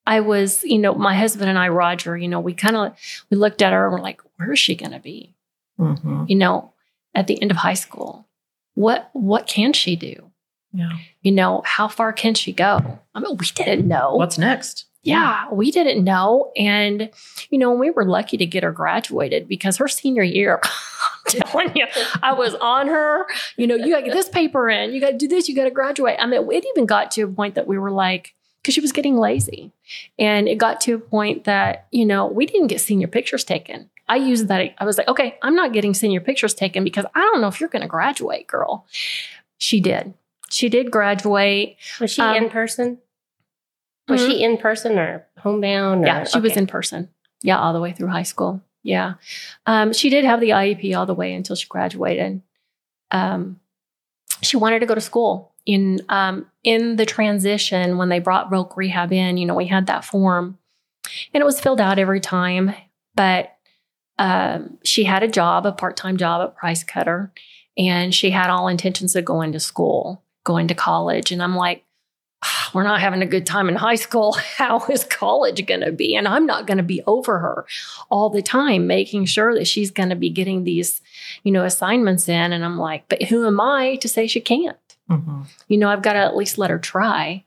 [0.07, 2.97] I was, you know, my husband and I, Roger, you know, we kind of
[3.31, 5.35] we looked at her and we're like, where is she going to be?
[5.79, 6.25] Mm-hmm.
[6.29, 6.73] You know,
[7.15, 8.27] at the end of high school,
[8.75, 10.31] what what can she do?
[10.75, 10.93] Yeah.
[11.21, 12.99] you know, how far can she go?
[13.15, 14.15] I mean, we didn't know.
[14.15, 14.87] What's next?
[15.03, 16.53] yeah, we didn't know.
[16.57, 17.11] And,
[17.51, 21.77] you know, we were lucky to get her graduated because her senior year, I'm telling
[21.77, 21.87] you,
[22.23, 23.27] I was on her,
[23.57, 25.57] you know, you got to get this paper in, you got to do this, you
[25.57, 26.17] got to graduate.
[26.21, 28.93] I mean, it even got to a point that we were like, because she was
[28.93, 29.73] getting lazy.
[30.19, 33.91] And it got to a point that, you know, we didn't get senior pictures taken.
[34.09, 34.75] I used that.
[34.79, 37.61] I was like, okay, I'm not getting senior pictures taken because I don't know if
[37.61, 38.87] you're going to graduate, girl.
[39.59, 40.15] She did.
[40.51, 41.77] She did graduate.
[42.01, 42.99] Was she Um, in person?
[44.09, 46.05] Was she in person or homebound?
[46.05, 47.09] Or, Yeah, she was in person.
[47.43, 48.61] Yeah, all the way through high school.
[48.83, 49.15] Yeah.
[49.67, 52.43] Um, she did have the IEP all the way until she graduated.
[53.11, 53.61] Um,
[54.43, 55.52] she wanted to go to school.
[55.65, 59.87] In um, in the transition when they brought Voc Rehab in, you know, we had
[59.87, 60.59] that form,
[61.33, 62.75] and it was filled out every time.
[63.15, 63.57] But
[64.19, 67.33] um, she had a job, a part time job at Price Cutter,
[67.77, 71.33] and she had all intentions of going to school, going to college.
[71.33, 71.85] And I'm like,
[72.73, 74.33] we're not having a good time in high school.
[74.57, 76.15] How is college going to be?
[76.17, 77.67] And I'm not going to be over her
[78.11, 81.01] all the time, making sure that she's going to be getting these,
[81.43, 82.53] you know, assignments in.
[82.53, 84.77] And I'm like, but who am I to say she can't?
[85.13, 85.43] Mm-hmm.
[85.69, 87.45] You know, I've got to at least let her try.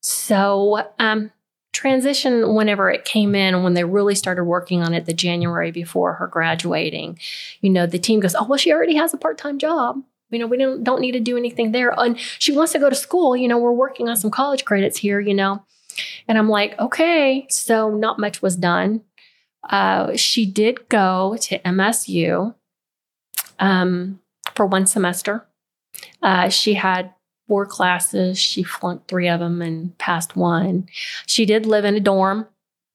[0.00, 1.30] So, um,
[1.72, 6.14] transition whenever it came in when they really started working on it the January before
[6.14, 7.18] her graduating,
[7.60, 10.02] you know, the team goes, Oh, well, she already has a part-time job.
[10.30, 11.94] You know, we don't don't need to do anything there.
[11.96, 13.36] And she wants to go to school.
[13.36, 15.64] You know, we're working on some college credits here, you know.
[16.26, 17.46] And I'm like, okay.
[17.48, 19.02] So not much was done.
[19.68, 22.54] Uh, she did go to MSU
[23.58, 24.20] um,
[24.54, 25.47] for one semester.
[26.22, 27.12] Uh, she had
[27.48, 28.38] four classes.
[28.38, 30.88] She flunked three of them and passed one.
[31.26, 32.46] She did live in a dorm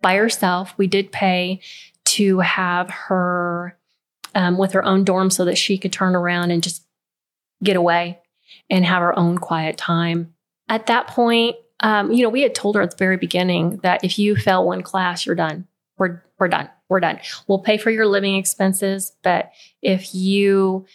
[0.01, 0.73] by herself.
[0.77, 1.61] We did pay
[2.05, 3.77] to have her
[4.35, 6.85] um, with her own dorm so that she could turn around and just
[7.63, 8.19] get away
[8.69, 10.33] and have her own quiet time.
[10.69, 14.03] At that point, um, you know, we had told her at the very beginning that
[14.03, 15.67] if you fail one class, you're done.
[15.97, 16.69] We're we're done.
[16.89, 17.19] We're done.
[17.47, 19.51] We'll pay for your living expenses, but
[19.81, 20.85] if you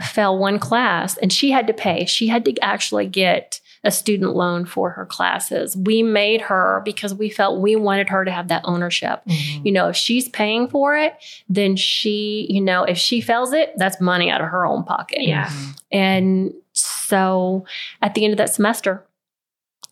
[0.00, 4.36] fail one class, and she had to pay, she had to actually get a student
[4.36, 5.76] loan for her classes.
[5.76, 9.22] We made her because we felt we wanted her to have that ownership.
[9.26, 9.66] Mm-hmm.
[9.66, 11.14] You know, if she's paying for it,
[11.48, 15.22] then she, you know, if she fails it, that's money out of her own pocket.
[15.22, 15.50] Yeah.
[15.90, 17.64] And so
[18.00, 19.04] at the end of that semester,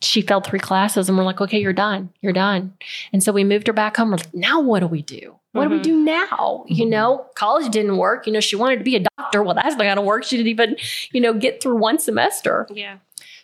[0.03, 2.11] she failed three classes and we're like, okay, you're done.
[2.23, 2.73] You're done.
[3.13, 4.11] And so we moved her back home.
[4.11, 5.37] We're like, now what do we do?
[5.53, 5.83] What do we Mhm.
[5.83, 6.65] do now?
[6.69, 6.91] You Mhm.
[6.91, 8.27] know, college didn't work.
[8.27, 9.43] You know, she wanted to be a doctor.
[9.43, 10.25] Well, that's not going to work.
[10.25, 10.77] She didn't even,
[11.13, 12.67] you know, get through one semester.
[12.73, 12.97] Yeah.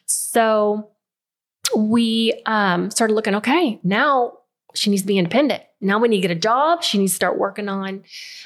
[0.07, 0.89] So
[1.77, 4.35] we um, started looking, okay, now
[4.75, 5.63] she needs to be independent.
[5.81, 6.83] Now we need to get a job.
[6.83, 8.05] She needs to start working on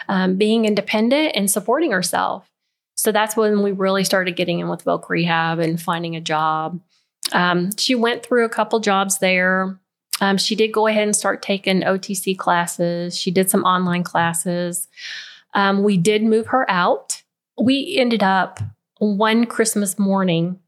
[0.09, 2.49] um, being independent and supporting herself.
[2.97, 6.81] So that's when we really started getting in with Voc Rehab and finding a job.
[7.33, 9.79] Um, she went through a couple jobs there.
[10.21, 13.17] Um, she did go ahead and start taking OTC classes.
[13.17, 14.89] She did some online classes.
[15.55, 17.23] Um, we did move her out.
[17.59, 18.61] We ended up
[18.99, 20.59] one Christmas morning.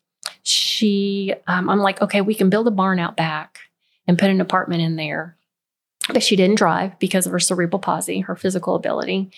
[0.42, 3.58] She, um, I'm like, okay, we can build a barn out back
[4.06, 5.36] and put an apartment in there.
[6.08, 9.30] But she didn't drive because of her cerebral palsy, her physical ability.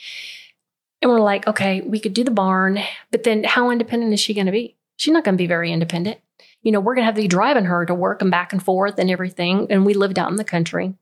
[1.03, 2.79] And we're like, okay, we could do the barn,
[3.11, 4.77] but then how independent is she going to be?
[4.97, 6.19] She's not going to be very independent.
[6.65, 8.63] You know, we're going to have to be driving her to work and back and
[8.63, 9.69] forth and everything.
[9.71, 10.95] And we lived out in the country,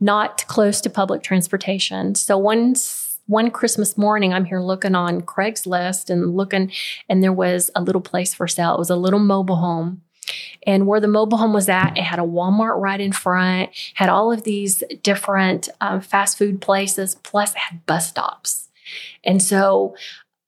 [0.00, 2.16] not close to public transportation.
[2.16, 6.72] So once one Christmas morning, I'm here looking on Craigslist and looking,
[7.08, 8.74] and there was a little place for sale.
[8.74, 10.02] It was a little mobile home.
[10.66, 14.08] And where the mobile home was at, it had a Walmart right in front, had
[14.08, 18.68] all of these different um, fast food places, plus it had bus stops.
[19.22, 19.94] And so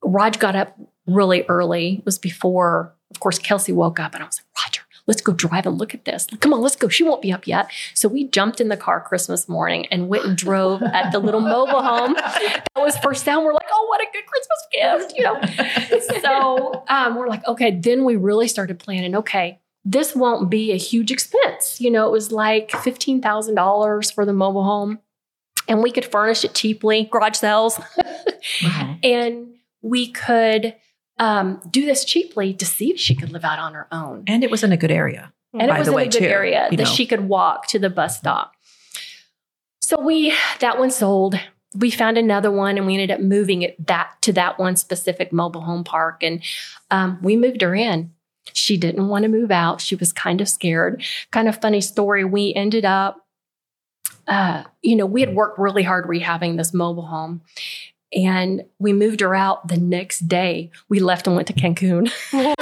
[0.03, 1.97] Raj got up really early.
[1.97, 5.33] It was before, of course, Kelsey woke up, and I was like, Roger, let's go
[5.33, 6.27] drive and look at this.
[6.41, 6.89] Come on, let's go.
[6.89, 7.71] She won't be up yet.
[7.95, 11.41] So we jumped in the car Christmas morning and went and drove at the little
[11.41, 13.45] mobile home that was for sale.
[13.45, 16.21] We're like, oh, what a good Christmas gift, you know.
[16.21, 17.71] so um, we're like, okay.
[17.71, 19.15] Then we really started planning.
[19.15, 21.81] Okay, this won't be a huge expense.
[21.81, 24.99] You know, it was like fifteen thousand dollars for the mobile home,
[25.69, 27.79] and we could furnish it cheaply, garage sales,
[29.03, 30.75] and we could
[31.19, 34.25] um, do this cheaply to see if she could live out on her own.
[34.27, 35.33] And it was in a good area.
[35.53, 36.85] And by it was in way, a good too, area that know.
[36.85, 38.53] she could walk to the bus stop.
[39.81, 41.37] So we that one sold.
[41.75, 45.33] We found another one, and we ended up moving it that to that one specific
[45.33, 46.43] mobile home park, and
[46.91, 48.13] um, we moved her in.
[48.53, 49.81] She didn't want to move out.
[49.81, 51.03] She was kind of scared.
[51.33, 52.25] Kind of funny story.
[52.25, 53.27] We ended up,
[54.27, 57.43] uh, you know, we had worked really hard rehabbing this mobile home,
[58.13, 60.71] and we moved her out the next day.
[60.89, 62.11] We left and went to Cancun.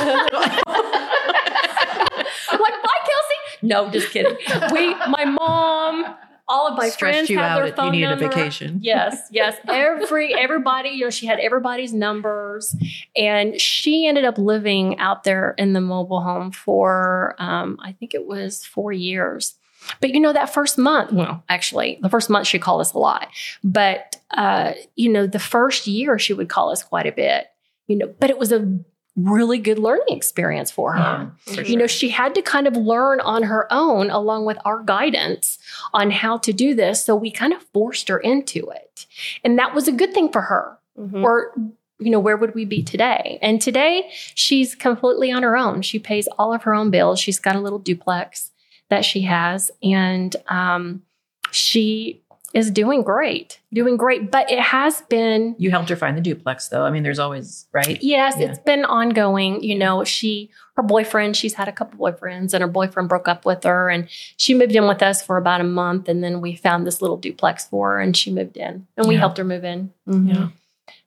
[2.51, 3.59] Like, bye, Kelsey.
[3.63, 4.37] No, just kidding.
[4.73, 6.15] We, my mom,
[6.49, 7.57] all of my Stressed friends you had out.
[7.57, 8.79] their You phone needed a vacation.
[8.83, 9.57] Yes, yes.
[9.69, 12.75] Every everybody, you know, she had everybody's numbers,
[13.17, 18.15] and she ended up living out there in the mobile home for, um, I think
[18.15, 19.55] it was four years.
[20.01, 22.99] But you know, that first month, well, actually, the first month she called us a
[22.99, 23.29] lot,
[23.63, 27.47] but uh, you know, the first year she would call us quite a bit.
[27.87, 28.79] You know, but it was a
[29.17, 30.99] really good learning experience for her.
[31.47, 34.59] Yeah, for You know, she had to kind of learn on her own along with
[34.65, 35.59] our guidance
[35.93, 37.05] on how to do this.
[37.05, 39.07] So we kind of forced her into it.
[39.45, 40.79] And that was a good thing for her.
[40.99, 41.23] Mhm.
[41.23, 41.53] Or,
[42.01, 43.39] you know, where would we be today?
[43.41, 45.83] And today she's completely on her own.
[45.83, 47.21] She pays all of her own bills.
[47.21, 48.51] She's got a little duplex
[48.91, 49.71] that she has.
[49.83, 51.03] And um,
[51.51, 52.21] she
[52.53, 54.31] is doing great, doing great.
[54.31, 56.85] But it has been You helped her find the duplex, though.
[56.85, 58.01] I mean, there's always right.
[58.01, 58.47] Yes, Yeah.
[58.51, 59.63] it's been ongoing.
[59.65, 63.45] You know, she, her boyfriend, she's had a couple boyfriends, and her boyfriend broke up
[63.45, 64.07] with her, and
[64.37, 67.17] she moved in with us for about a month, and then we found this little
[67.17, 69.21] duplex for her, and she moved in, and we Yeah.
[69.21, 69.93] helped her move in.
[70.07, 70.49] Yeah,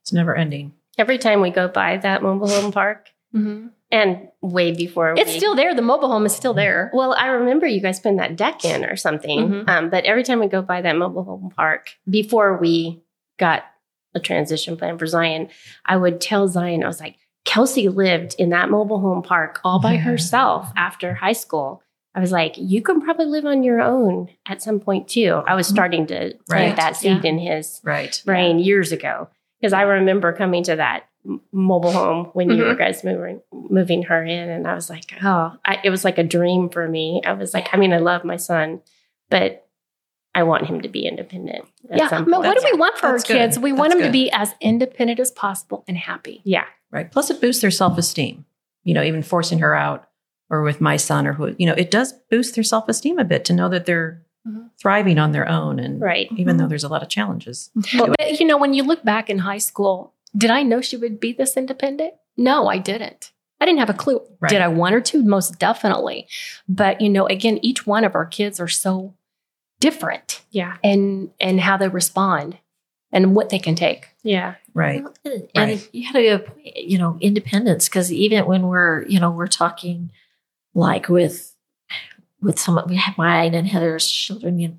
[0.02, 0.74] it's never ending.
[0.98, 3.70] Every time we go by that mobile home park, Mhm.
[3.92, 5.74] And way before It's we- still there.
[5.74, 6.92] The mobile home is still there.
[6.94, 9.50] Well, I remember you guys putting that deck in or something.
[9.50, 9.70] Mhm.
[9.70, 13.02] Um, but every time we go by that mobile home park, before we
[13.40, 13.64] got
[14.14, 15.50] a transition plan for Zion,
[15.86, 17.16] I would tell Zion, I was like,
[17.46, 20.00] Kelsey lived in that mobile home park all by Yeah.
[20.00, 21.82] herself after high school.
[22.14, 25.44] I was like, you can probably live on your own at some point too.
[25.48, 26.76] I was starting to plant Right.
[26.76, 28.22] that seed in his Right.
[28.26, 29.30] brain years ago
[29.62, 31.04] because I remember coming to that
[31.52, 35.56] mobile home when you were guys moving moving her in, and I was like, oh,
[35.66, 37.22] I, it was like a dream for me.
[37.26, 38.82] I was like, I mean, I love my son,
[39.30, 39.68] but
[40.34, 41.66] I want him to be independent.
[41.90, 42.06] At yeah.
[42.06, 42.46] I some mean, point.
[42.48, 43.34] what do we want for our That's good.
[43.38, 43.60] kids?
[43.60, 46.42] We want That's them to be as independent as possible and happy.
[46.46, 47.12] Yeah, Right.
[47.12, 48.46] Plus, it boosts their self esteem.
[48.84, 50.08] You know, even forcing her out,
[50.50, 53.26] or with my son, or who, you know, it does boost their self esteem a
[53.26, 54.70] bit to know that they're Mhm.
[54.80, 56.30] thriving on their own, and right.
[56.38, 57.70] even though there's a lot of challenges.
[57.98, 60.98] But, but, you know, when you look back in high school, did I know she
[60.98, 62.14] would be this independent?
[62.36, 63.32] No, I didn't.
[63.60, 64.22] I didn't have a clue.
[64.40, 64.50] Right.
[64.50, 65.24] Did I want her to?
[65.24, 66.28] Most definitely.
[66.70, 69.16] But you know, again, each one of our kids are so
[69.80, 72.58] different Yeah, and and how they respond
[73.12, 74.10] and what they can take.
[74.24, 75.02] yeah, Right.
[75.04, 75.90] Well, and Right.
[75.94, 79.48] you had a good point, you know, independence because even when we're, you know, we're
[79.48, 80.12] talking
[80.74, 81.56] like with
[82.42, 84.76] with some we have mine and Heather's children, you know,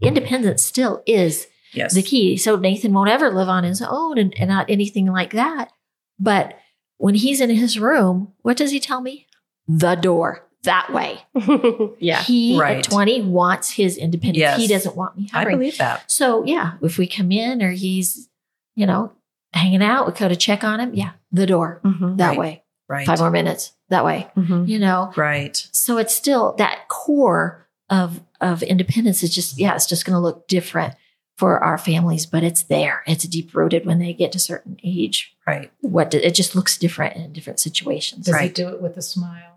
[0.00, 1.46] independence still is
[1.78, 1.94] Yes.
[1.94, 2.36] the key.
[2.36, 5.70] So Nathan won't ever live on his own and, and not anything like that.
[6.18, 6.58] But
[6.98, 9.26] when he's in his room, what does he tell me?
[9.66, 10.44] The door.
[10.64, 11.20] that way.
[12.00, 12.20] yeah.
[12.22, 12.78] He Right.
[12.78, 14.38] at 20 wants his independence.
[14.38, 14.58] Yes.
[14.60, 15.58] He doesn't want me I hovering.
[15.58, 16.10] believe that.
[16.10, 18.28] So yeah, if we come in or he's,
[18.74, 19.12] you know,
[19.54, 20.94] hanging out, we go to check on him.
[20.94, 22.16] Yeah, the door Mhm.
[22.18, 22.38] that Right.
[22.38, 22.62] way.
[22.88, 23.06] Right.
[23.06, 24.28] Five more minutes that way.
[24.36, 24.66] Mhm.
[24.68, 25.56] You know, Right.
[25.72, 30.20] so it's still that core of of independence is just yeah, it's just going to
[30.20, 30.94] look different
[31.38, 33.02] for our families, but it's there.
[33.06, 35.34] It's deep rooted when they get to a certain age.
[35.46, 35.70] Right.
[35.80, 38.26] What do, it just looks different in different situations.
[38.26, 39.54] Does he do it with a smile?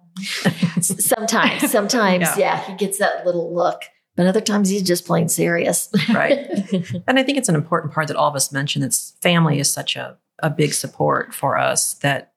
[0.82, 2.38] Sometimes, sometimes, Yeah.
[2.38, 2.61] yeah.
[2.67, 3.82] he gets that little look,
[4.15, 5.89] but other times he's just plain serious.
[6.13, 6.47] Right.
[7.07, 8.84] And I think it's an important part that all of us mentioned.
[8.84, 12.34] that family is such a, a big support for us that,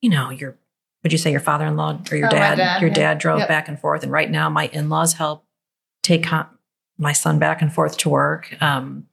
[0.00, 0.56] you know, your,
[1.02, 2.94] would you say your father in law or your Oh, dad, dad, your yeah.
[2.94, 3.48] dad drove Yep.
[3.48, 4.02] back and forth.
[4.02, 5.44] And right now, my in laws help
[6.02, 6.48] take con-
[6.98, 8.60] my son back and forth to work.
[8.60, 9.06] Um,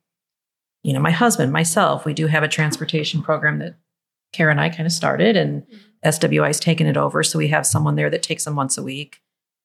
[0.83, 3.75] you know, my husband, myself, we do have a transportation program that
[4.33, 5.81] Kara and I kind of started, and Mm-hmm.
[6.11, 7.23] SWI's taken it over.
[7.23, 9.23] So we have someone there that takes them once a week.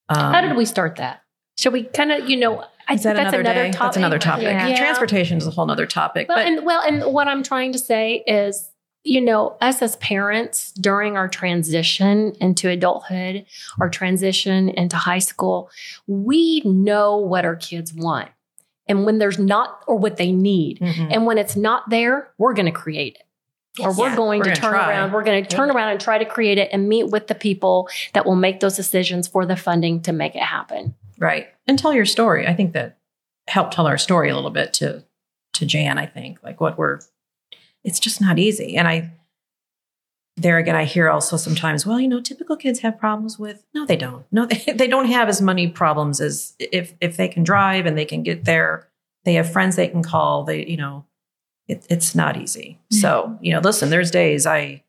[0.08, 1.22] Um, How did we start that?
[1.58, 3.78] Should we kind of, you know, I Is that that's another, another topic.
[3.78, 4.44] That's another topic.
[4.44, 4.74] Yeah.
[4.74, 6.28] Transportation is a whole other topic.
[6.28, 8.69] Well, but and well, and what I'm trying to say is,
[9.02, 13.46] you know, us as parents during our transition into adulthood,
[13.80, 15.70] our transition into high school,
[16.06, 18.28] we know what our kids want.
[18.86, 20.80] And when there's not, or what they need.
[20.80, 21.08] Mhm.
[21.14, 23.82] And when it's not there, we're going to create it.
[23.82, 24.16] Or we're Yeah.
[24.16, 24.90] going We're to turn try.
[24.90, 25.12] around.
[25.12, 27.88] We're going to turn around and try to create it and meet with the people
[28.14, 30.94] that will make those decisions for the funding to make it happen.
[31.18, 31.48] Right.
[31.68, 32.46] And tell your story.
[32.48, 32.98] I think that
[33.46, 35.04] helped tell our story a little bit to
[35.54, 36.42] to Jan, I think.
[36.42, 36.98] Like what we're
[37.84, 38.76] it's just not easy.
[38.76, 39.12] And I
[40.36, 43.84] there again I hear also sometimes, well, you know, typical kids have problems with no,
[43.84, 44.24] they don't.
[44.32, 47.96] No, they, they don't have as many problems as if if they can drive and
[47.96, 48.88] they can get there.
[49.24, 50.44] They have friends they can call.
[50.44, 51.04] They, you know,
[51.68, 52.78] it, it's not easy.
[52.92, 53.00] Mm-hmm.
[53.00, 54.82] So, you know, listen, there's days I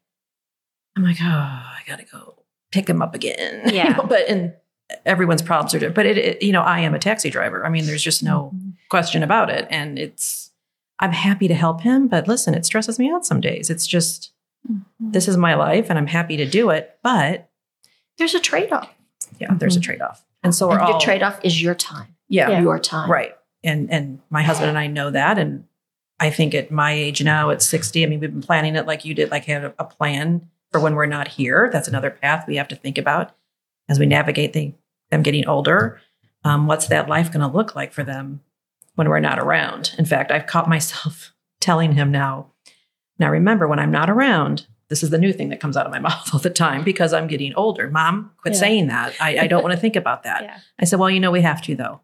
[0.96, 3.62] I'm like, oh, I gotta go pick him up again.
[3.70, 3.90] You Yeah.
[3.94, 4.54] know, but and
[5.06, 5.96] everyone's problems are different.
[5.96, 7.66] But it, it, you know, I am a taxi driver.
[7.66, 8.70] I mean, there's just no mm-hmm.
[8.90, 9.68] question about it.
[9.70, 10.41] And it's,
[11.02, 12.08] I'm happy to help him.
[12.08, 13.70] But listen, it stresses me out some days.
[13.70, 14.32] It's just,
[15.00, 16.98] this is my life and I'm happy to do it.
[17.04, 17.50] But
[18.18, 18.94] There's a trade off.
[19.40, 19.84] yeah, there's a Mhm.
[19.84, 20.24] trade off.
[20.44, 22.16] And so And all, your trade off is your time.
[22.30, 23.10] yeah, Your time.
[23.10, 23.36] right.
[23.64, 25.38] And, and my husband and I know that.
[25.38, 25.66] And
[26.20, 29.04] I think at my age now, at 60, I mean, we've been planning it like
[29.06, 31.70] you did, like have a, a plan for when we're not here.
[31.74, 33.36] That's another path we have to think about
[33.90, 34.74] as we navigate the,
[35.10, 36.00] them getting older.
[36.44, 38.42] Um, what's that life going to look like for them
[38.96, 39.94] when we're not around?
[39.98, 42.52] In fact, I've caught myself telling him now,
[43.20, 45.92] now remember, when I'm not around, this is the new thing that comes out of
[45.92, 47.90] my mouth all the time because I'm getting older.
[47.90, 48.60] Mom, quit Yeah.
[48.60, 49.14] saying that.
[49.22, 50.44] I, I don't want to think about that.
[50.44, 50.58] Yeah.
[50.80, 52.02] I said, well, you know, we have to though,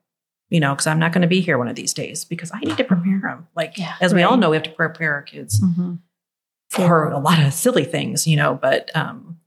[0.50, 2.60] you know, because I'm not going to be here one of these days because I
[2.60, 3.48] need to prepare them.
[3.56, 6.00] Like, Yeah, as we all know, we have to prepare our kids Mhm.
[6.70, 9.40] for a lot of silly things, you know, but um,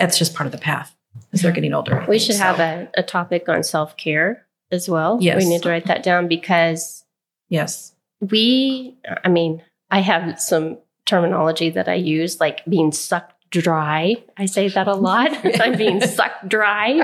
[0.00, 0.96] it's just part of the path
[1.32, 2.00] as they're getting older.
[2.08, 2.22] We think.
[2.22, 5.18] should So, have a, a topic on self care as well.
[5.20, 5.42] Yes.
[5.42, 7.04] We need to write that down because
[7.48, 14.16] yes, we, I mean, I have some terminology that I use, like being sucked dry.
[14.36, 15.30] I say that a lot.
[15.60, 17.00] I'm being sucked dry.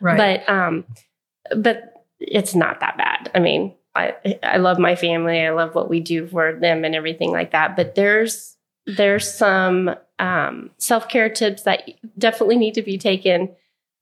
[0.00, 0.42] right.
[0.46, 0.84] But um,
[1.56, 3.30] but it's not that bad.
[3.34, 5.40] I mean, I I love my family.
[5.40, 7.76] I love what we do for them and everything like that.
[7.76, 13.54] But there's there's some um, self care tips that definitely need to be taken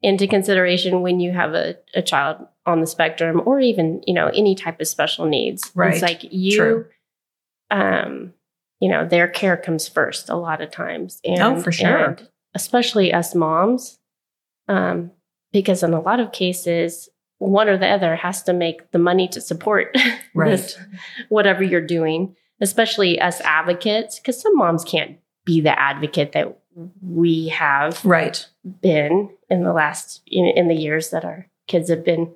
[0.05, 2.37] into consideration when you have a, a child
[2.67, 5.73] on the spectrum or even you know any type of special needs.
[5.75, 5.95] Right.
[5.95, 6.87] It's like you, True.
[7.71, 8.33] um,
[8.81, 11.21] you know, their care comes first a lot of times.
[11.25, 12.05] And, Oh, for sure.
[12.05, 13.99] and especially us moms,
[14.69, 15.11] um,
[15.53, 19.27] because in a lot of cases, one or the other has to make the money
[19.29, 19.97] to support
[20.35, 20.51] Right.
[20.51, 20.79] this,
[21.29, 26.59] whatever you're doing, especially us advocates, because some moms can't be the advocate that
[27.03, 28.47] we have right.
[28.83, 32.33] Been in the last in, in the years that our kids have been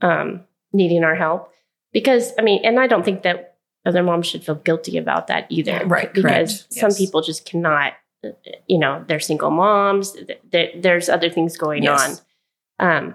[0.00, 0.42] um,
[0.72, 1.52] needing our help
[1.92, 5.46] because i mean and i don't think that other moms should feel guilty about that
[5.50, 6.72] either Yeah, right, because correct.
[6.72, 6.98] some Yes.
[6.98, 7.92] people just cannot
[8.66, 12.22] you know they're single moms th- th- there's other things going Yes.
[12.80, 13.14] on um,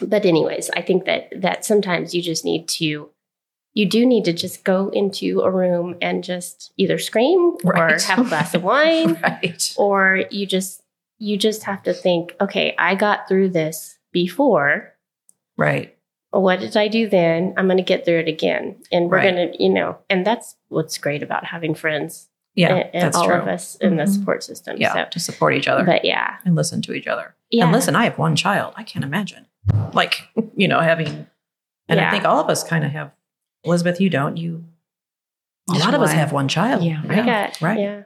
[0.00, 3.10] but anyways i think that that sometimes you just need to
[3.74, 7.76] you do need to just go into a room and just either scream or
[8.08, 9.74] have a glass of wine Right.
[9.76, 10.82] or you just
[11.18, 14.94] you just have to think okay i got through this before
[15.56, 15.96] Right.
[16.30, 19.34] what did i do then i'm going to get through it again and we're Right.
[19.34, 23.16] going to you know and that's what's great about having friends Yeah, and, and that's
[23.16, 23.34] all true.
[23.36, 24.08] of us in the Mhm.
[24.08, 27.34] support system Yeah, so to support each other but yeah and listen to each other.
[27.50, 28.74] yeah And listen, I have one child.
[28.76, 29.46] I can't imagine,
[29.94, 31.26] like you know, having.
[31.88, 33.10] And I think all of us kind of have.
[33.64, 34.36] Elizabeth, you don't.
[34.36, 34.64] You.
[35.70, 36.82] A lot of us have one child.
[36.82, 37.00] Yeah.
[37.08, 37.78] i got right.
[37.80, 38.02] yeah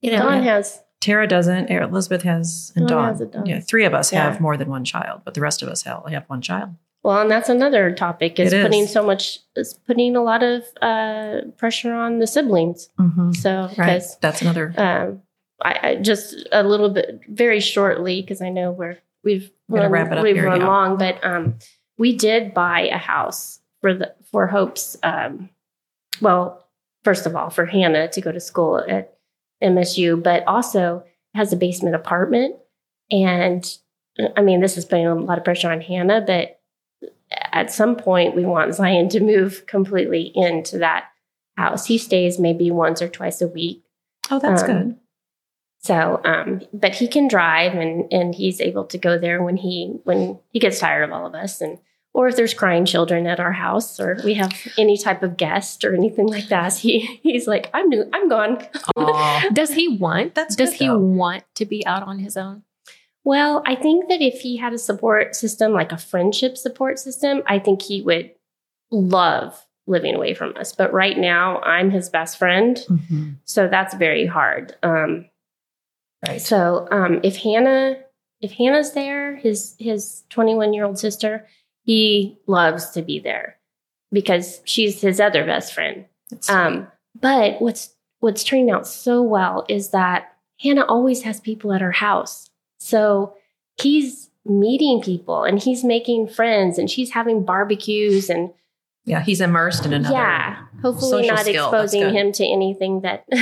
[0.00, 1.70] You know, Dawn has Tara doesn't.
[1.70, 3.08] Elizabeth has, and Oh, Dawn.
[3.18, 3.22] has.
[3.44, 4.24] Yeah, three of us Yeah.
[4.24, 6.70] have more than one child, but the rest of us have, have one child.
[7.02, 11.42] Well, and that's another topic is putting so much is putting a lot of uh,
[11.58, 12.88] pressure on the siblings.
[12.98, 13.32] Mm-hmm.
[13.32, 14.02] So Right.
[14.22, 14.72] That's another.
[14.78, 15.20] um,
[15.62, 20.10] I, I just a little bit very shortly because I know we're we've run, wrap
[20.12, 20.66] it up we've here, run yeah.
[20.66, 21.56] long, but um,
[21.98, 24.96] we did buy a house for the for Hope's.
[25.02, 25.50] Um,
[26.22, 26.66] well,
[27.04, 29.18] first of all, for Hannah to go to school at
[29.64, 31.04] MSU, but also
[31.34, 32.56] has a basement apartment,
[33.10, 33.66] and
[34.36, 36.60] I mean this is putting a lot of pressure on Hannah, but
[37.30, 41.06] at some point we want Zion to move completely into that
[41.56, 41.86] house.
[41.86, 43.82] He stays maybe once or twice a week.
[44.30, 44.96] Oh, that's um, good.
[45.80, 49.98] So, um, but he can drive and and he's able to go there when he
[50.04, 51.78] when he gets tired of all of us and
[52.14, 55.84] or if there's crying children at our house or we have any type of guest
[55.84, 58.66] or anything like that, he he's like, I'm new, I'm gone.
[59.52, 60.34] Does he want?
[60.34, 60.98] That's Does good, he though.
[60.98, 62.62] want to be out on his own?
[63.24, 67.42] Well, I think that if he had a support system, like a friendship support system,
[67.46, 68.30] I think he would
[68.90, 70.72] love living away from us.
[70.72, 72.76] But right now, I'm his best friend.
[72.88, 73.30] Mm-hmm.
[73.44, 74.76] So that's very hard.
[74.82, 75.26] Um,
[76.26, 76.40] Right.
[76.40, 77.96] So um, if Hannah,
[78.40, 81.46] if Hannah's there, his his 21 year old sister,
[81.84, 83.56] he loves to be there
[84.12, 86.06] because she's his other best friend.
[86.48, 86.88] Um,
[87.20, 91.92] but what's what's turning out so well is that Hannah always has people at her
[91.92, 92.48] house.
[92.78, 93.34] So
[93.80, 98.50] he's meeting people and he's making friends and she's having barbecues and
[99.06, 100.14] yeah, he's immersed in another.
[100.14, 101.66] yeah, hopefully not skill.
[101.66, 103.26] Exposing him to anything that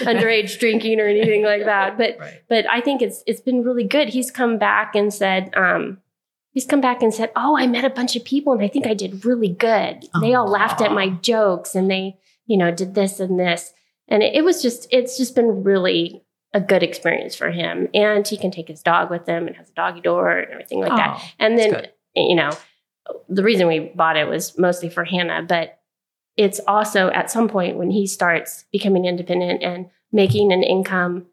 [0.00, 1.96] underage drinking or anything like that.
[1.98, 2.42] But Right.
[2.48, 4.08] but I think it's it's been really good.
[4.08, 5.98] He's come back and said, um,
[6.52, 8.86] he's come back and said, "Oh, I met a bunch of people and I think
[8.86, 10.06] I did really good.
[10.20, 13.72] They all oh, laughed at my jokes and they, you know, did this and this."
[14.08, 16.24] And it, it was just it's just been really
[16.54, 17.88] a good experience for him.
[17.94, 20.80] And he can take his dog with him and has a doggy door and everything
[20.80, 21.18] like that.
[21.18, 22.50] Oh, And then you know,
[23.28, 25.78] the reason we bought it was mostly for Hannah, but
[26.36, 31.26] it's also at some point when he starts becoming independent and making an income,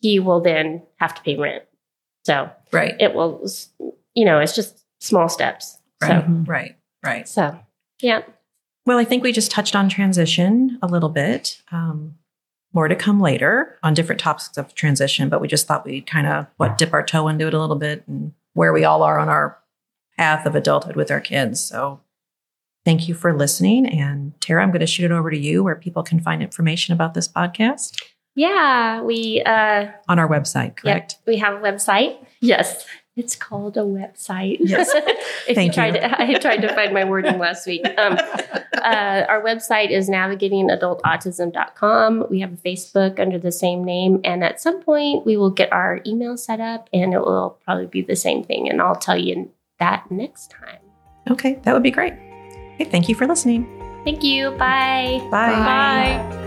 [0.00, 1.64] he will then have to pay rent.
[2.24, 2.94] So right.
[3.00, 3.46] it will,
[4.16, 5.78] you know, it's just small steps.
[6.02, 6.24] Right.
[6.24, 6.76] So, Right.
[7.04, 7.28] Right.
[7.28, 7.56] so
[8.00, 8.22] yeah.
[8.84, 11.62] Well, I think we just touched on transition a little bit.
[11.70, 12.16] Um,
[12.72, 16.26] more to come later on different topics of transition, but we just thought we'd kind
[16.26, 19.18] of what dip our toe into it a little bit and where we all are
[19.18, 19.58] on our
[20.18, 21.64] path of adulthood with our kids.
[21.64, 22.00] So
[22.84, 23.86] thank you for listening.
[23.88, 26.92] And Tara, I'm going to shoot it over to you where people can find information
[26.92, 27.98] about this podcast
[28.34, 29.00] Yeah.
[29.00, 31.16] We, uh, on our website, correct?
[31.26, 32.18] we have a website.
[32.40, 32.84] Yes.
[33.16, 34.58] It's called a website.
[34.60, 34.90] Yes.
[34.94, 36.02] if Thank you tried you.
[36.02, 37.82] To, I tried to find my wording last week.
[37.98, 38.18] Um,
[38.74, 42.26] uh, our website is navigatingadultautism.com.
[42.28, 44.20] We have a Facebook under the same name.
[44.22, 47.86] And at some point, we will get our email set up and it will probably
[47.86, 48.68] be the same thing.
[48.68, 50.80] And I'll tell you that next time.
[51.30, 52.12] Okay, that would be great.
[52.74, 53.66] Okay, thank you for listening.
[54.04, 54.50] Thank you.
[54.52, 55.26] Bye.
[55.30, 55.50] Bye.
[55.50, 56.42] Bye.